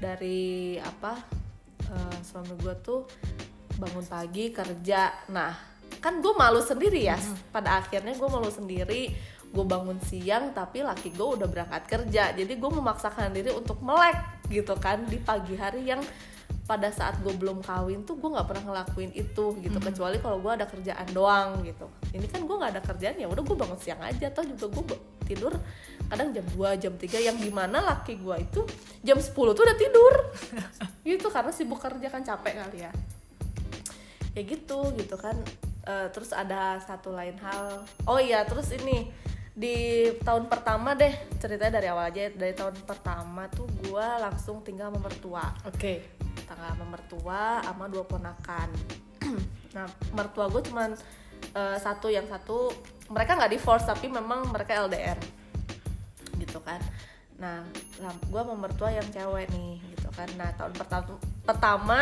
dari 0.00 0.80
apa 0.82 1.20
eh, 1.86 2.16
suami 2.26 2.58
gue 2.58 2.74
tuh 2.82 3.06
bangun 3.78 4.04
pagi 4.08 4.50
kerja. 4.50 5.28
Nah 5.30 5.52
kan 6.02 6.18
gue 6.18 6.34
malu 6.34 6.58
sendiri 6.58 7.06
ya. 7.06 7.20
Pada 7.54 7.78
akhirnya 7.78 8.16
gue 8.16 8.28
malu 8.32 8.50
sendiri 8.50 9.14
gue 9.52 9.64
bangun 9.68 10.00
siang 10.00 10.56
tapi 10.56 10.80
laki 10.80 11.12
gue 11.12 11.28
udah 11.36 11.44
berangkat 11.44 11.84
kerja. 11.84 12.32
Jadi 12.32 12.52
gue 12.56 12.70
memaksakan 12.72 13.36
diri 13.36 13.52
untuk 13.52 13.78
melek 13.84 14.16
gitu 14.48 14.72
kan 14.80 15.04
di 15.04 15.20
pagi 15.20 15.54
hari 15.54 15.84
yang 15.84 16.00
pada 16.62 16.88
saat 16.94 17.20
gue 17.20 17.34
belum 17.36 17.60
kawin 17.60 18.06
tuh 18.08 18.16
gue 18.16 18.32
nggak 18.32 18.48
pernah 18.48 18.64
ngelakuin 18.72 19.12
itu 19.12 19.60
gitu. 19.60 19.78
Kecuali 19.78 20.16
kalau 20.24 20.40
gue 20.40 20.52
ada 20.56 20.64
kerjaan 20.64 21.06
doang 21.12 21.60
gitu. 21.68 21.84
Ini 22.16 22.26
kan 22.32 22.48
gue 22.48 22.56
nggak 22.56 22.72
ada 22.80 22.82
kerjaan 22.82 23.16
ya 23.20 23.28
udah 23.28 23.44
gue 23.44 23.56
bangun 23.56 23.76
siang 23.76 24.00
aja. 24.00 24.32
Atau 24.32 24.48
juga 24.48 24.72
gue 24.72 24.96
tidur 25.28 25.52
kadang 26.08 26.28
jam 26.32 26.44
2 26.44 26.82
jam 26.82 26.92
3 26.96 27.28
yang 27.28 27.36
di 27.36 27.48
mana 27.48 27.80
laki 27.80 28.20
gue 28.20 28.36
itu 28.40 28.60
jam 29.04 29.20
10 29.20 29.32
tuh 29.32 29.62
udah 29.62 29.78
tidur. 29.78 30.14
Gitu 31.08 31.28
karena 31.34 31.50
sibuk 31.50 31.82
kerja 31.82 32.08
kan 32.08 32.22
capek 32.22 32.62
kali 32.62 32.78
ya. 32.86 32.92
Ya 34.32 34.42
gitu 34.48 34.96
gitu 34.96 35.18
kan. 35.20 35.34
Eh, 35.82 36.08
terus 36.14 36.30
ada 36.30 36.78
satu 36.78 37.10
lain 37.10 37.34
hal. 37.42 37.82
Oh 38.06 38.22
iya 38.22 38.46
terus 38.46 38.70
ini 38.70 39.10
di 39.52 40.08
tahun 40.24 40.48
pertama 40.48 40.96
deh 40.96 41.12
ceritanya 41.36 41.76
dari 41.80 41.86
awal 41.92 42.08
aja. 42.08 42.32
Dari 42.32 42.54
tahun 42.56 42.76
pertama 42.88 43.44
tuh 43.52 43.68
gue 43.84 44.06
langsung 44.20 44.64
tinggal 44.64 44.88
sama 44.88 45.00
mertua. 45.04 45.44
Oke. 45.68 46.20
tanggal 46.48 46.72
sama 46.72 46.86
mertua 46.88 47.42
sama 47.60 47.84
dua 47.88 48.04
ponakan. 48.08 48.68
Nah 49.72 49.88
mertua 50.12 50.52
gue 50.52 50.60
cuman 50.68 50.92
eh, 51.56 51.76
satu 51.80 52.08
yang 52.08 52.28
satu. 52.28 52.72
Mereka 53.12 53.36
nggak 53.36 53.52
divorce 53.52 53.84
tapi 53.88 54.08
memang 54.08 54.48
mereka 54.48 54.84
LDR 54.88 55.20
gitu 56.40 56.60
kan. 56.64 56.80
Nah 57.36 57.64
gue 58.04 58.40
sama 58.40 58.56
mertua 58.56 58.88
yang 58.92 59.08
cewek 59.12 59.52
nih 59.52 59.80
gitu 59.96 60.08
kan. 60.16 60.28
Nah 60.36 60.52
tahun 60.56 60.72
pertama 60.76 61.16
pertama 61.44 61.98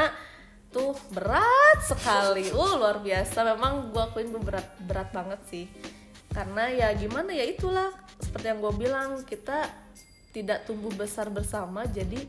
tuh 0.70 0.94
berat 1.10 1.78
sekali. 1.82 2.46
Uh 2.54 2.78
luar 2.78 3.02
biasa. 3.02 3.42
Memang 3.54 3.90
gue 3.90 4.02
akuin 4.02 4.30
gue 4.30 4.42
berat 4.42 4.66
berat 4.86 5.10
banget 5.10 5.42
sih 5.50 5.66
karena 6.30 6.70
ya 6.70 6.88
gimana 6.94 7.34
ya 7.34 7.42
itulah 7.42 7.90
seperti 8.22 8.46
yang 8.46 8.60
gue 8.62 8.74
bilang 8.78 9.08
kita 9.26 9.66
tidak 10.30 10.62
tumbuh 10.62 10.94
besar 10.94 11.26
bersama 11.26 11.82
jadi 11.90 12.22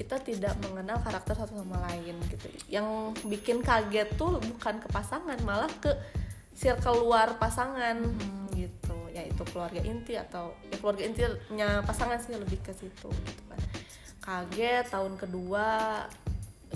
kita 0.00 0.16
tidak 0.24 0.56
mengenal 0.64 0.96
karakter 1.04 1.36
satu 1.36 1.60
sama 1.60 1.76
lain 1.92 2.16
gitu. 2.32 2.48
Yang 2.72 3.20
bikin 3.28 3.60
kaget 3.60 4.08
tuh 4.16 4.40
bukan 4.40 4.80
ke 4.80 4.88
pasangan 4.88 5.36
malah 5.44 5.68
ke 5.76 5.92
circle 6.56 7.04
luar 7.04 7.36
pasangan 7.36 8.00
gitu. 8.56 8.96
Yaitu 9.12 9.44
keluarga 9.52 9.84
inti 9.84 10.16
atau 10.16 10.56
ya 10.72 10.80
keluarga 10.80 11.04
intinya 11.04 11.84
pasangan 11.84 12.16
sih 12.16 12.32
lebih 12.32 12.64
ke 12.64 12.72
situ 12.72 13.12
gitu 13.12 13.42
kan. 13.44 13.60
Kaget 14.24 14.88
tahun 14.88 15.20
kedua 15.20 15.68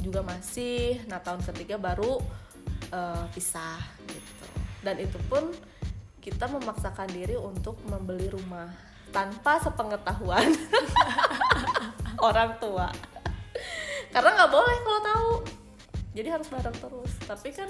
juga 0.04 0.20
masih 0.20 1.00
nah 1.08 1.16
tahun 1.16 1.40
ketiga 1.48 1.80
baru 1.80 2.20
eh, 2.92 3.24
pisah 3.32 3.80
gitu. 4.04 4.46
Dan 4.84 5.00
itu 5.00 5.16
pun 5.32 5.48
kita 6.24 6.48
memaksakan 6.48 7.12
diri 7.12 7.36
untuk 7.36 7.76
membeli 7.84 8.32
rumah 8.32 8.72
tanpa 9.12 9.60
sepengetahuan 9.60 10.48
orang 12.32 12.56
tua. 12.56 12.88
Karena 14.08 14.30
nggak 14.32 14.50
boleh 14.50 14.76
kalau 14.80 15.02
tahu. 15.04 15.32
Jadi 16.16 16.28
harus 16.32 16.48
bareng 16.48 16.76
terus. 16.80 17.12
Tapi 17.28 17.52
kan 17.52 17.68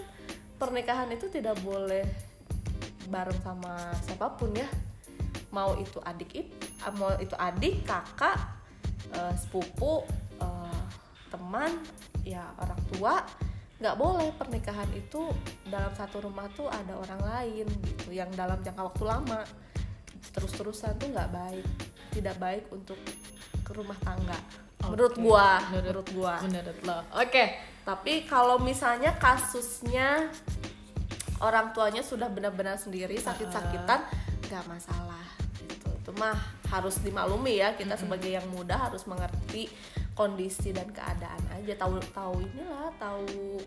pernikahan 0.55 1.11
itu 1.11 1.27
tidak 1.27 1.59
boleh 1.67 2.07
bareng 3.11 3.43
sama 3.43 3.91
siapa 4.07 4.31
pun 4.39 4.55
ya. 4.55 4.71
Mau 5.51 5.75
itu 5.75 5.99
adik 6.07 6.31
it- 6.39 6.55
ah, 6.87 6.95
mau 6.95 7.11
itu 7.19 7.35
adik 7.35 7.83
kakak 7.83 8.39
eh, 9.11 9.35
sepupu 9.35 10.07
eh, 10.39 10.83
teman 11.35 11.75
ya 12.23 12.55
orang 12.63 12.81
tua 12.95 13.19
nggak 13.85 14.01
boleh 14.01 14.33
pernikahan 14.41 14.89
itu 14.97 15.29
dalam 15.69 15.93
satu 15.93 16.25
rumah 16.25 16.49
tuh 16.57 16.73
ada 16.73 16.97
orang 16.97 17.21
lain 17.21 17.69
gitu 17.85 18.17
yang 18.17 18.33
dalam 18.33 18.57
jangka 18.65 18.81
waktu 18.81 19.05
lama. 19.05 19.45
Terus-terusan 20.33 20.97
tuh 20.97 21.13
nggak 21.13 21.29
baik 21.29 21.67
tidak 22.17 22.41
baik 22.41 22.65
untuk 22.73 22.97
ke 23.61 23.71
rumah 23.77 23.99
tangga. 24.01 24.41
Menurut 24.89 25.13
Oke, 25.13 25.21
gua 25.21 25.61
menurut- 25.69 25.69
menurut 25.69 26.07
gua. 26.17 26.35
Menurut 26.41 26.79
lo. 26.89 26.99
Oke. 27.21 27.45
tapi 27.85 28.25
kalau 28.25 28.57
misalnya 28.57 29.13
kasusnya 29.21 30.33
orang 31.45 31.77
tuanya 31.77 32.01
sudah 32.01 32.33
benar-benar 32.33 32.81
sendiri 32.81 33.21
sakit-sakitan 33.21 34.09
nggak 34.49 34.65
masalah 34.65 35.21
gitu. 35.61 35.93
Itu 35.93 36.17
mah 36.17 36.33
harus 36.73 36.97
dimaklumi 37.05 37.61
ya 37.61 37.77
kita 37.77 38.01
sebagai 38.01 38.33
yang 38.33 38.49
muda 38.49 38.89
harus 38.89 39.05
mengerti 39.05 39.69
kondisi 40.15 40.71
dan 40.71 40.89
keadaan 40.95 41.43
aja. 41.51 41.75
Tahu 41.75 41.99
tahu 42.15 42.35
inilah 42.41 42.91
tahu 42.97 43.59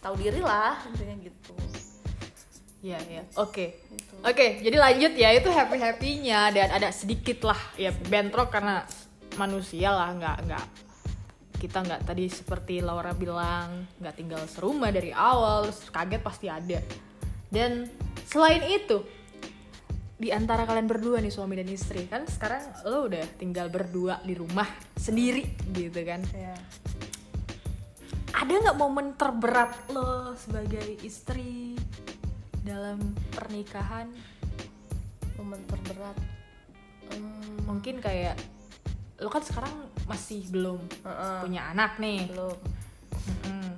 tahu 0.00 0.14
diri 0.18 0.40
lah 0.40 0.78
intinya 0.88 1.14
gitu. 1.20 1.54
Iya, 2.86 2.98
iya. 3.10 3.22
Oke. 3.34 3.82
Gitu. 3.90 4.14
Oke, 4.22 4.62
jadi 4.62 4.76
lanjut 4.78 5.12
ya. 5.18 5.34
Itu 5.34 5.50
happy 5.50 5.76
happynya 5.76 6.54
dan 6.54 6.70
ada 6.70 6.88
sedikit 6.94 7.42
lah 7.42 7.58
ya 7.74 7.90
bentrok 7.90 8.54
karena 8.54 8.86
manusia 9.34 9.90
lah. 9.90 10.14
Nggak 10.14 10.36
nggak. 10.46 10.66
Kita 11.56 11.78
nggak 11.82 12.00
tadi 12.06 12.30
seperti 12.30 12.84
Laura 12.84 13.10
bilang 13.10 13.90
nggak 13.98 14.14
tinggal 14.14 14.42
serumah 14.46 14.94
dari 14.94 15.10
awal 15.10 15.66
terus 15.66 15.90
kaget 15.90 16.22
pasti 16.22 16.46
ada. 16.46 16.78
Dan 17.50 17.90
selain 18.30 18.62
itu 18.70 19.02
di 20.16 20.32
antara 20.32 20.64
kalian 20.64 20.88
berdua 20.88 21.20
nih 21.20 21.28
suami 21.28 21.60
dan 21.60 21.68
istri 21.68 22.08
kan 22.08 22.24
sekarang 22.24 22.64
lo 22.88 23.04
udah 23.04 23.24
tinggal 23.36 23.68
berdua 23.68 24.24
di 24.24 24.32
rumah 24.32 24.66
sendiri 24.96 25.44
gitu 25.76 26.00
kan? 26.08 26.24
Ya 26.32 26.56
ada 28.36 28.52
nggak 28.52 28.78
momen 28.78 29.16
terberat 29.16 29.72
lo 29.90 30.36
sebagai 30.36 31.00
istri 31.00 31.72
dalam 32.60 33.00
pernikahan? 33.32 34.12
Momen 35.40 35.60
terberat? 35.64 36.16
Hmm, 37.10 37.64
mungkin 37.64 37.98
kayak 38.04 38.36
lo 39.24 39.32
kan 39.32 39.40
sekarang 39.40 39.72
masih 40.04 40.44
belum 40.52 40.78
Heeh. 40.78 41.38
punya 41.40 41.72
anak 41.72 41.96
nih. 41.96 42.28
Belum. 42.28 42.56
Mm-mm. 43.26 43.68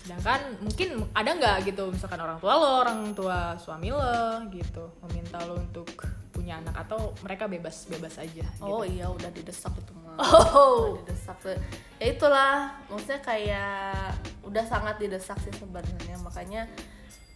Sedangkan 0.00 0.40
mungkin 0.64 0.88
ada 1.12 1.30
nggak 1.36 1.56
gitu 1.68 1.92
misalkan 1.92 2.20
orang 2.20 2.40
tua 2.40 2.52
lo 2.56 2.68
orang 2.80 3.12
tua 3.12 3.54
suami 3.60 3.92
lo 3.92 4.40
gitu 4.48 4.96
meminta 5.04 5.36
lo 5.44 5.60
untuk 5.60 5.86
punya 6.32 6.56
anak 6.56 6.88
atau 6.88 7.12
mereka 7.20 7.44
bebas 7.44 7.84
bebas 7.92 8.16
aja 8.16 8.48
oh 8.64 8.80
gitu. 8.80 8.96
iya 8.96 9.06
udah 9.12 9.28
didesak 9.28 9.76
itu 9.76 9.92
mah 10.00 10.16
oh 10.56 10.96
Udah 10.96 11.04
didesak 11.04 11.36
tuh. 11.44 11.58
ya 12.00 12.06
itulah 12.16 12.80
maksudnya 12.88 13.20
kayak 13.20 14.16
udah 14.40 14.64
sangat 14.64 14.96
didesak 14.96 15.36
sih 15.44 15.52
sebenarnya 15.52 16.16
makanya 16.24 16.64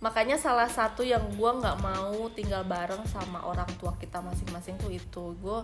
makanya 0.00 0.36
salah 0.40 0.68
satu 0.68 1.04
yang 1.04 1.22
gue 1.36 1.50
nggak 1.60 1.80
mau 1.84 2.28
tinggal 2.32 2.64
bareng 2.64 3.04
sama 3.08 3.44
orang 3.44 3.68
tua 3.76 3.92
kita 4.00 4.24
masing-masing 4.24 4.76
tuh 4.80 4.92
itu 4.92 5.36
gue 5.40 5.58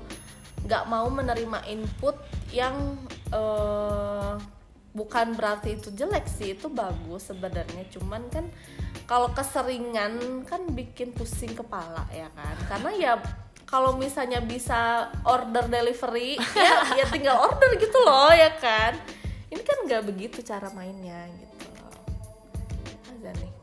nggak 0.68 0.84
mau 0.88 1.08
menerima 1.08 1.64
input 1.68 2.16
yang 2.52 2.76
eh, 3.32 4.32
bukan 4.90 5.38
berarti 5.38 5.78
itu 5.78 5.94
jelek 5.94 6.26
sih 6.26 6.58
itu 6.58 6.66
bagus 6.66 7.30
sebenarnya. 7.30 7.86
Cuman 7.94 8.26
kan 8.32 8.46
kalau 9.06 9.30
keseringan 9.30 10.42
kan 10.46 10.66
bikin 10.70 11.14
pusing 11.14 11.54
kepala 11.54 12.06
ya 12.10 12.30
kan? 12.34 12.56
Karena 12.66 12.90
ya 12.96 13.12
kalau 13.68 13.94
misalnya 13.94 14.42
bisa 14.42 15.12
order 15.22 15.70
delivery 15.70 16.34
ya 16.38 16.74
ya 16.98 17.04
tinggal 17.06 17.38
order 17.38 17.78
gitu 17.78 17.98
loh 18.02 18.34
ya 18.34 18.50
kan? 18.58 18.98
Ini 19.50 19.62
kan 19.62 19.78
nggak 19.86 20.02
begitu 20.10 20.42
cara 20.42 20.70
mainnya 20.74 21.26
gitu. 21.30 21.66
Aja 23.14 23.30
nih 23.38 23.59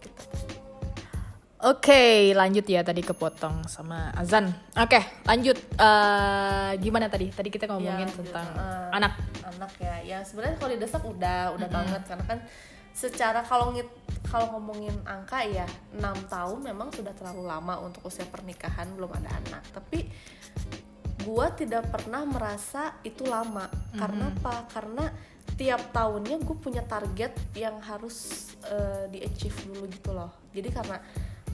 Oke, 1.58 2.38
lanjut 2.38 2.62
ya 2.64 2.86
tadi 2.86 3.02
kepotong 3.02 3.66
sama 3.66 4.14
Azan. 4.14 4.54
Oke, 4.78 5.02
lanjut. 5.26 5.58
Eh, 5.58 6.72
gimana 6.78 7.10
tadi? 7.10 7.34
Tadi 7.34 7.50
kita 7.50 7.66
ngomongin 7.66 8.06
Ya, 8.06 8.14
tentang 8.14 8.48
Eh, 8.54 8.90
anak. 8.94 9.14
anak 9.42 9.72
ya 9.82 9.96
ya 10.06 10.20
sebenarnya 10.22 10.54
kalau 10.56 10.72
didesak 10.72 11.02
udah 11.02 11.56
udah 11.58 11.66
banget 11.68 12.02
karena 12.06 12.26
kan 12.28 12.40
secara 12.94 13.42
kalau 13.42 13.74
ngit 13.74 13.90
kalau 14.28 14.54
ngomongin 14.54 14.94
angka 15.02 15.42
ya 15.42 15.66
enam 15.96 16.14
tahun 16.28 16.62
memang 16.62 16.94
sudah 16.94 17.16
terlalu 17.16 17.48
lama 17.48 17.80
untuk 17.80 18.06
usia 18.06 18.28
pernikahan 18.28 18.86
belum 18.94 19.08
ada 19.08 19.34
anak 19.34 19.64
tapi 19.72 20.12
gua 21.24 21.50
tidak 21.50 21.90
pernah 21.90 22.22
merasa 22.22 22.92
itu 23.02 23.24
lama 23.24 23.66
karena 23.96 24.30
apa 24.30 24.68
karena 24.68 25.06
tiap 25.56 25.90
tahunnya 25.90 26.38
gue 26.38 26.58
punya 26.60 26.84
target 26.84 27.34
yang 27.56 27.80
harus 27.80 28.52
eh, 28.62 29.08
di 29.10 29.24
achieve 29.24 29.58
dulu 29.64 29.88
gitu 29.90 30.12
loh 30.12 30.30
jadi 30.52 30.70
karena 30.70 31.00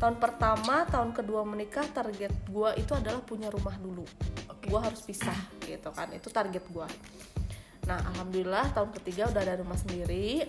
tahun 0.04 0.20
pertama 0.20 0.84
tahun 0.92 1.16
kedua 1.16 1.48
menikah 1.48 1.88
target 1.88 2.36
gua 2.52 2.76
itu 2.76 2.92
adalah 2.92 3.24
punya 3.24 3.48
rumah 3.48 3.80
dulu 3.80 4.04
gua 4.68 4.84
harus 4.84 5.00
pisah 5.00 5.38
gitu 5.64 5.96
kan 5.96 6.12
itu 6.12 6.28
target 6.28 6.68
gua 6.76 6.92
Nah, 7.84 8.00
alhamdulillah 8.16 8.72
tahun 8.72 8.96
ketiga 9.00 9.28
udah 9.28 9.42
ada 9.44 9.60
rumah 9.60 9.76
sendiri. 9.76 10.48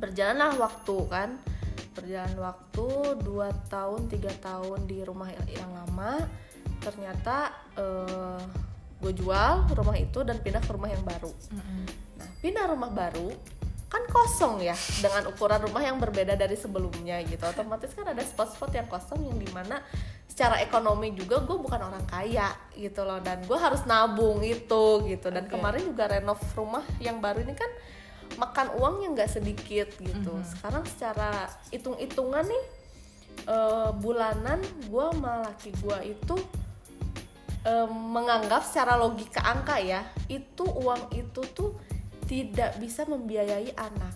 Berjalanlah 0.00 0.56
waktu 0.56 0.96
kan. 1.08 1.30
Berjalan 1.92 2.34
waktu 2.40 2.88
2 3.20 3.72
tahun, 3.72 4.08
tiga 4.08 4.32
tahun 4.40 4.88
di 4.88 5.04
rumah 5.04 5.28
yang, 5.28 5.70
lama. 5.72 6.24
Ternyata 6.80 7.52
eh 7.76 8.40
gue 9.00 9.12
jual 9.16 9.64
rumah 9.72 9.96
itu 9.96 10.20
dan 10.24 10.44
pindah 10.44 10.60
ke 10.60 10.72
rumah 10.76 10.92
yang 10.92 11.00
baru. 11.04 11.32
Nah, 12.20 12.28
pindah 12.40 12.68
rumah 12.68 12.92
baru 12.92 13.32
kan 13.90 14.06
kosong 14.06 14.62
ya 14.62 14.78
dengan 15.02 15.26
ukuran 15.34 15.66
rumah 15.66 15.82
yang 15.82 15.98
berbeda 15.98 16.38
dari 16.38 16.54
sebelumnya 16.54 17.18
gitu. 17.26 17.42
Otomatis 17.42 17.90
kan 17.90 18.06
ada 18.06 18.22
spot-spot 18.22 18.70
yang 18.70 18.86
kosong 18.86 19.26
yang 19.26 19.34
di 19.34 19.50
mana 19.50 19.82
secara 20.30 20.62
ekonomi 20.62 21.10
juga 21.10 21.42
gue 21.42 21.58
bukan 21.58 21.90
orang 21.90 22.06
kaya 22.06 22.54
gitu 22.78 23.02
loh 23.02 23.18
dan 23.18 23.42
gue 23.42 23.58
harus 23.58 23.82
nabung 23.90 24.46
itu 24.46 25.04
gitu 25.10 25.26
dan 25.34 25.50
Oke. 25.50 25.58
kemarin 25.58 25.82
juga 25.82 26.06
renov 26.06 26.38
rumah 26.54 26.86
yang 27.02 27.18
baru 27.18 27.42
ini 27.42 27.58
kan 27.58 27.70
makan 28.38 28.78
uang 28.78 29.02
yang 29.02 29.18
nggak 29.18 29.26
sedikit 29.26 29.90
gitu. 29.98 30.32
Sekarang 30.46 30.86
secara 30.86 31.50
hitung-hitungan 31.74 32.46
nih 32.46 32.64
eh, 33.50 33.90
bulanan 33.98 34.62
gue 34.86 35.04
sama 35.10 35.50
laki 35.50 35.74
gue 35.82 36.14
itu 36.14 36.38
em, 37.66 37.90
menganggap 37.90 38.64
secara 38.64 38.96
logika 38.96 39.42
angka 39.44 39.76
ya 39.80 40.06
itu 40.30 40.64
uang 40.64 41.12
itu 41.12 41.42
tuh 41.52 41.74
tidak 42.30 42.78
bisa 42.78 43.02
membiayai 43.10 43.74
anak 43.74 44.14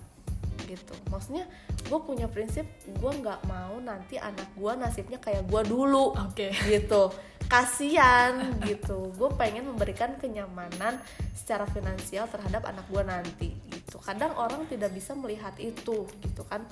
gitu. 0.70 0.94
Maksudnya 1.10 1.50
gue 1.90 1.98
punya 1.98 2.30
prinsip 2.30 2.62
gue 2.86 3.12
nggak 3.20 3.42
mau 3.50 3.76
nanti 3.82 4.16
anak 4.16 4.54
gue 4.54 4.72
nasibnya 4.78 5.18
kayak 5.18 5.50
gue 5.50 5.62
dulu 5.66 6.14
Oke. 6.14 6.54
gitu. 6.70 7.10
Kasian 7.50 8.62
gitu. 8.62 9.10
Gue 9.18 9.34
pengen 9.34 9.66
memberikan 9.66 10.14
kenyamanan 10.16 11.02
secara 11.34 11.66
finansial 11.66 12.30
terhadap 12.30 12.64
anak 12.70 12.86
gue 12.86 13.02
nanti 13.02 13.48
gitu. 13.68 13.98
Kadang 13.98 14.38
orang 14.38 14.64
tidak 14.70 14.94
bisa 14.94 15.12
melihat 15.18 15.52
itu 15.58 16.06
gitu 16.06 16.42
kan. 16.46 16.62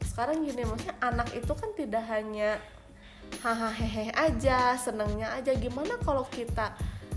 Sekarang 0.00 0.40
gini 0.48 0.64
maksudnya 0.64 0.96
anak 1.04 1.28
itu 1.36 1.52
kan 1.52 1.70
tidak 1.76 2.08
hanya 2.08 2.56
hahaha 3.44 4.10
aja 4.16 4.80
senengnya 4.80 5.28
aja. 5.36 5.52
Gimana 5.54 6.00
kalau 6.00 6.24
kita 6.32 6.74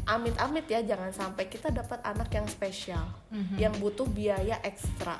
amit-amit 0.07 0.63
ya 0.65 0.79
jangan 0.81 1.11
sampai 1.11 1.51
kita 1.51 1.67
dapat 1.67 1.99
anak 2.01 2.31
yang 2.31 2.47
spesial 2.47 3.03
yang 3.59 3.75
butuh 3.75 4.07
biaya 4.07 4.55
ekstra 4.63 5.19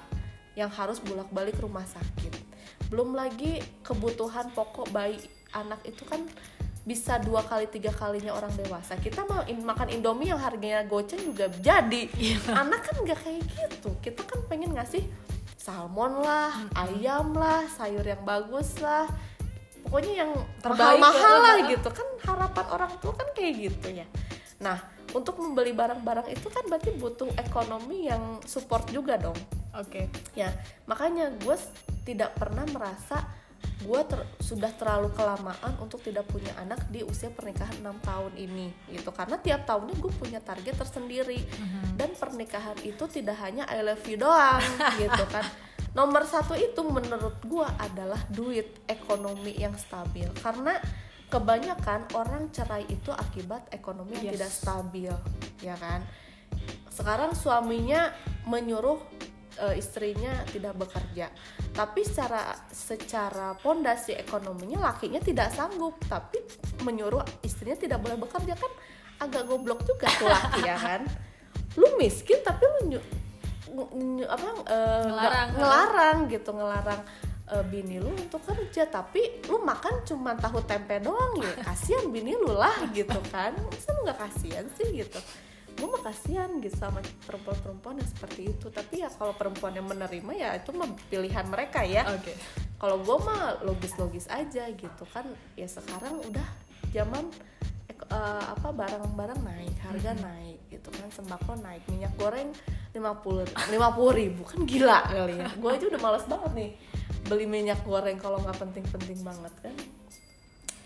yang 0.56 0.71
harus 0.71 0.97
bolak-balik 1.04 1.60
rumah 1.60 1.86
sakit. 1.86 2.34
Belum 2.89 3.13
lagi 3.13 3.60
kebutuhan 3.84 4.50
pokok 4.56 4.89
bayi 4.89 5.19
anak 5.54 5.84
itu 5.86 6.02
kan 6.08 6.23
bisa 6.88 7.19
dua 7.19 7.43
kali 7.43 7.67
tiga 7.67 7.91
kalinya 7.91 8.32
orang 8.32 8.50
dewasa. 8.56 8.95
Kita 8.95 9.28
mau 9.28 9.43
in- 9.45 9.62
makan 9.62 9.91
indomie 9.91 10.32
yang 10.32 10.39
harganya 10.39 10.88
goceng 10.88 11.19
juga 11.19 11.52
jadi. 11.60 12.08
Anak 12.47 12.88
kan 12.88 12.95
nggak 13.04 13.19
kayak 13.21 13.43
gitu. 13.43 13.91
Kita 14.00 14.23
kan 14.23 14.39
pengen 14.47 14.71
ngasih 14.73 15.04
salmon 15.60 16.23
lah 16.23 16.63
ayam 16.80 17.36
lah 17.36 17.67
sayur 17.76 18.08
yang 18.08 18.23
bagus 18.23 18.80
lah. 18.80 19.04
Pokoknya 19.84 20.26
yang 20.26 20.32
Terbaik 20.63 20.80
mahal-mahal 21.00 21.36
ya. 21.36 21.43
lah 21.43 21.56
gitu. 21.76 21.89
Kan 21.91 22.08
harapan 22.23 22.65
orang 22.71 22.91
tua 23.04 23.13
kan 23.13 23.28
kayak 23.36 23.54
gitu 23.67 23.88
ya 23.91 24.08
nah 24.57 24.81
untuk 25.13 25.39
membeli 25.39 25.71
barang-barang 25.71 26.27
itu 26.33 26.47
kan 26.51 26.67
berarti 26.67 26.91
butuh 26.97 27.29
ekonomi 27.39 28.09
yang 28.09 28.41
support 28.43 28.89
juga 28.91 29.15
dong. 29.15 29.37
Oke. 29.77 30.09
ya 30.33 30.49
makanya 30.89 31.29
gue 31.37 31.53
tidak 32.01 32.33
pernah 32.33 32.65
merasa 32.65 33.21
gue 33.77 34.01
ter- 34.09 34.25
sudah 34.41 34.73
terlalu 34.73 35.13
kelamaan 35.13 35.77
untuk 35.77 36.01
tidak 36.01 36.25
punya 36.25 36.49
anak 36.57 36.81
di 36.89 37.05
usia 37.05 37.29
pernikahan 37.29 37.77
6 37.85 38.01
tahun 38.01 38.33
ini 38.33 38.73
gitu. 38.89 39.13
Karena 39.13 39.37
tiap 39.37 39.69
tahunnya 39.69 39.95
gue 40.01 40.13
punya 40.17 40.39
target 40.41 40.75
tersendiri. 40.77 41.45
Dan 41.93 42.13
pernikahan 42.17 42.77
itu 42.81 43.05
tidak 43.05 43.37
hanya 43.41 43.69
I 43.69 43.85
love 43.85 44.01
you 44.09 44.17
doang 44.17 44.61
gitu 45.01 45.23
kan. 45.29 45.45
Nomor 45.93 46.25
satu 46.25 46.53
itu 46.57 46.81
menurut 46.85 47.37
gue 47.45 47.67
adalah 47.77 48.21
duit 48.29 48.81
ekonomi 48.89 49.53
yang 49.57 49.77
stabil. 49.77 50.29
Karena 50.41 50.77
kebanyakan 51.27 52.07
orang 52.15 52.47
cerai 52.49 52.87
itu 52.87 53.11
akibat 53.11 53.67
ekonomi 53.69 54.15
yang 54.15 54.31
Yes. 54.31 54.33
tidak 54.39 54.51
stabil 54.53 55.13
ya 55.59 55.75
kan 55.75 56.01
sekarang 56.87 57.35
suaminya 57.35 58.09
menyuruh 58.45 58.97
eh, 59.59 59.75
istrinya 59.75 60.31
tidak 60.47 60.77
bekerja 60.77 61.27
tapi 61.73 62.01
secara 62.01 62.55
secara 62.71 63.53
pondasi 63.55 64.15
ekonominya 64.15 64.79
lakinya 64.87 65.19
tidak 65.19 65.51
sanggup 65.51 65.99
tapi 66.07 66.39
menyuruh 66.81 67.21
istrinya 67.41 67.75
tidak 67.75 67.99
boleh 67.99 68.17
bekerja 68.17 68.55
kan 68.55 68.71
agak 69.17 69.45
goblok 69.45 69.83
juga 69.83 70.07
tuh 70.15 70.29
laki 70.29 70.61
ya 70.63 70.77
kan 70.77 71.01
lu 71.75 71.97
miskin 71.99 72.39
tapi 72.41 72.63
lu 72.87 72.97
apa 74.25 74.47
eh, 74.65 75.01
Ngelarang. 75.05 75.47
ngelarang 75.53 76.17
gitu 76.31 76.49
ngelarang 76.49 77.01
eh, 77.47 77.63
bini 77.63 77.97
lu 78.03 78.12
untuk 78.12 78.43
kerja 78.43 78.88
tapi 78.88 79.43
lu 79.47 79.63
makan 79.63 80.03
cuma 80.03 80.36
tahu 80.36 80.60
tempe 80.67 80.99
doang 80.99 81.39
ya. 81.39 81.53
Kasihan 81.67 82.12
bini 82.12 82.36
lu 82.36 82.51
lah 82.51 82.75
gitu 82.91 83.17
kan. 83.31 83.55
Masa 83.55 83.89
lu 83.95 83.99
nggak 84.03 84.19
kasihan 84.19 84.65
sih 84.75 84.88
gitu? 85.03 85.19
Gue 85.77 85.88
mah 85.93 86.01
kasihan 86.10 86.49
gitu 86.57 86.73
sama 86.73 87.05
perempuan-perempuan 87.29 88.01
yang 88.01 88.10
seperti 88.10 88.51
itu. 88.51 88.67
Tapi 88.73 89.05
ya 89.05 89.10
kalau 89.13 89.31
perempuan 89.38 89.77
yang 89.77 89.88
menerima 89.88 90.31
ya 90.33 90.49
itu 90.57 90.73
mah 90.75 90.89
pilihan 91.07 91.45
mereka 91.47 91.86
ya. 91.88 92.03
Oke. 92.12 92.36
kalau 92.77 93.01
gue 93.01 93.17
mah 93.25 93.57
logis-logis 93.65 94.29
aja 94.29 94.67
gitu 94.69 95.03
kan. 95.10 95.25
Ya 95.55 95.65
sekarang 95.69 96.21
udah 96.27 96.47
zaman 96.91 97.31
eh, 97.89 98.45
apa 98.53 98.69
barang-barang 98.69 99.39
naik 99.41 99.77
harga 99.81 100.12
naik 100.19 100.60
gitu 100.67 100.89
kan. 100.91 101.07
Sembako 101.13 101.57
naik 101.62 101.86
minyak 101.93 102.12
goreng 102.19 102.51
50 102.91 103.53
50 103.53 104.19
ribu. 104.19 104.41
Kan 104.45 104.65
gila 104.65 104.99
kali 105.10 105.41
ya. 105.41 105.49
Gue 105.57 105.69
aja 105.73 105.86
udah 105.88 106.01
males 106.01 106.25
banget 106.25 106.51
nih 106.57 106.71
beli 107.27 107.45
minyak 107.45 107.83
goreng 107.83 108.17
kalau 108.17 108.39
nggak 108.41 108.57
penting-penting 108.57 109.19
banget 109.21 109.53
kan? 109.61 109.75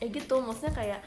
Ya 0.01 0.05
gitu 0.09 0.41
maksudnya 0.41 0.73
kayak 0.73 1.01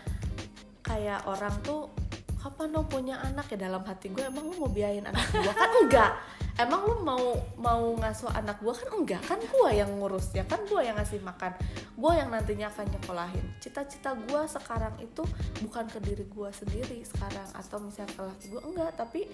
kayak 0.87 1.20
orang 1.27 1.55
tuh 1.66 1.90
kapan 2.38 2.70
dong 2.70 2.87
punya 2.87 3.18
anak? 3.20 3.51
Ya 3.51 3.68
dalam 3.68 3.83
hati 3.83 4.14
gue 4.14 4.23
emang 4.23 4.47
lu 4.49 4.55
mau 4.57 4.70
biayain 4.70 5.05
anak 5.05 5.27
gue 5.35 5.55
kan 5.55 5.70
enggak. 5.85 6.12
Emang 6.55 6.87
lu 6.87 7.03
mau 7.03 7.35
mau 7.59 7.83
ngasuh 7.99 8.31
anak 8.31 8.62
gua? 8.62 8.70
Kan 8.79 8.94
enggak. 8.94 9.23
Kan 9.27 9.42
gua 9.51 9.75
yang 9.75 9.90
ngurus 9.99 10.31
ya. 10.31 10.47
Kan 10.47 10.62
gua 10.70 10.87
yang 10.87 10.94
ngasih 10.94 11.18
makan. 11.18 11.51
Gua 11.99 12.14
yang 12.14 12.31
nantinya 12.31 12.70
akan 12.70 12.94
nyekolahin. 12.94 13.42
Cita-cita 13.59 14.14
gua 14.31 14.47
sekarang 14.47 14.94
itu 15.03 15.27
bukan 15.66 15.90
ke 15.90 15.99
diri 15.99 16.23
gua 16.31 16.55
sendiri 16.55 17.03
sekarang 17.03 17.51
atau 17.59 17.83
misalnya 17.83 18.14
ke 18.14 18.23
laki 18.23 18.44
gua 18.55 18.62
enggak. 18.70 18.90
Tapi 18.94 19.27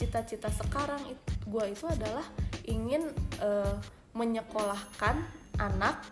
cita-cita 0.00 0.48
sekarang 0.48 1.04
itu 1.12 1.30
gua 1.44 1.68
itu 1.68 1.84
adalah 1.84 2.24
ingin 2.64 3.12
eh, 3.44 3.76
menyekolahkan 4.16 5.41
anak 5.58 6.04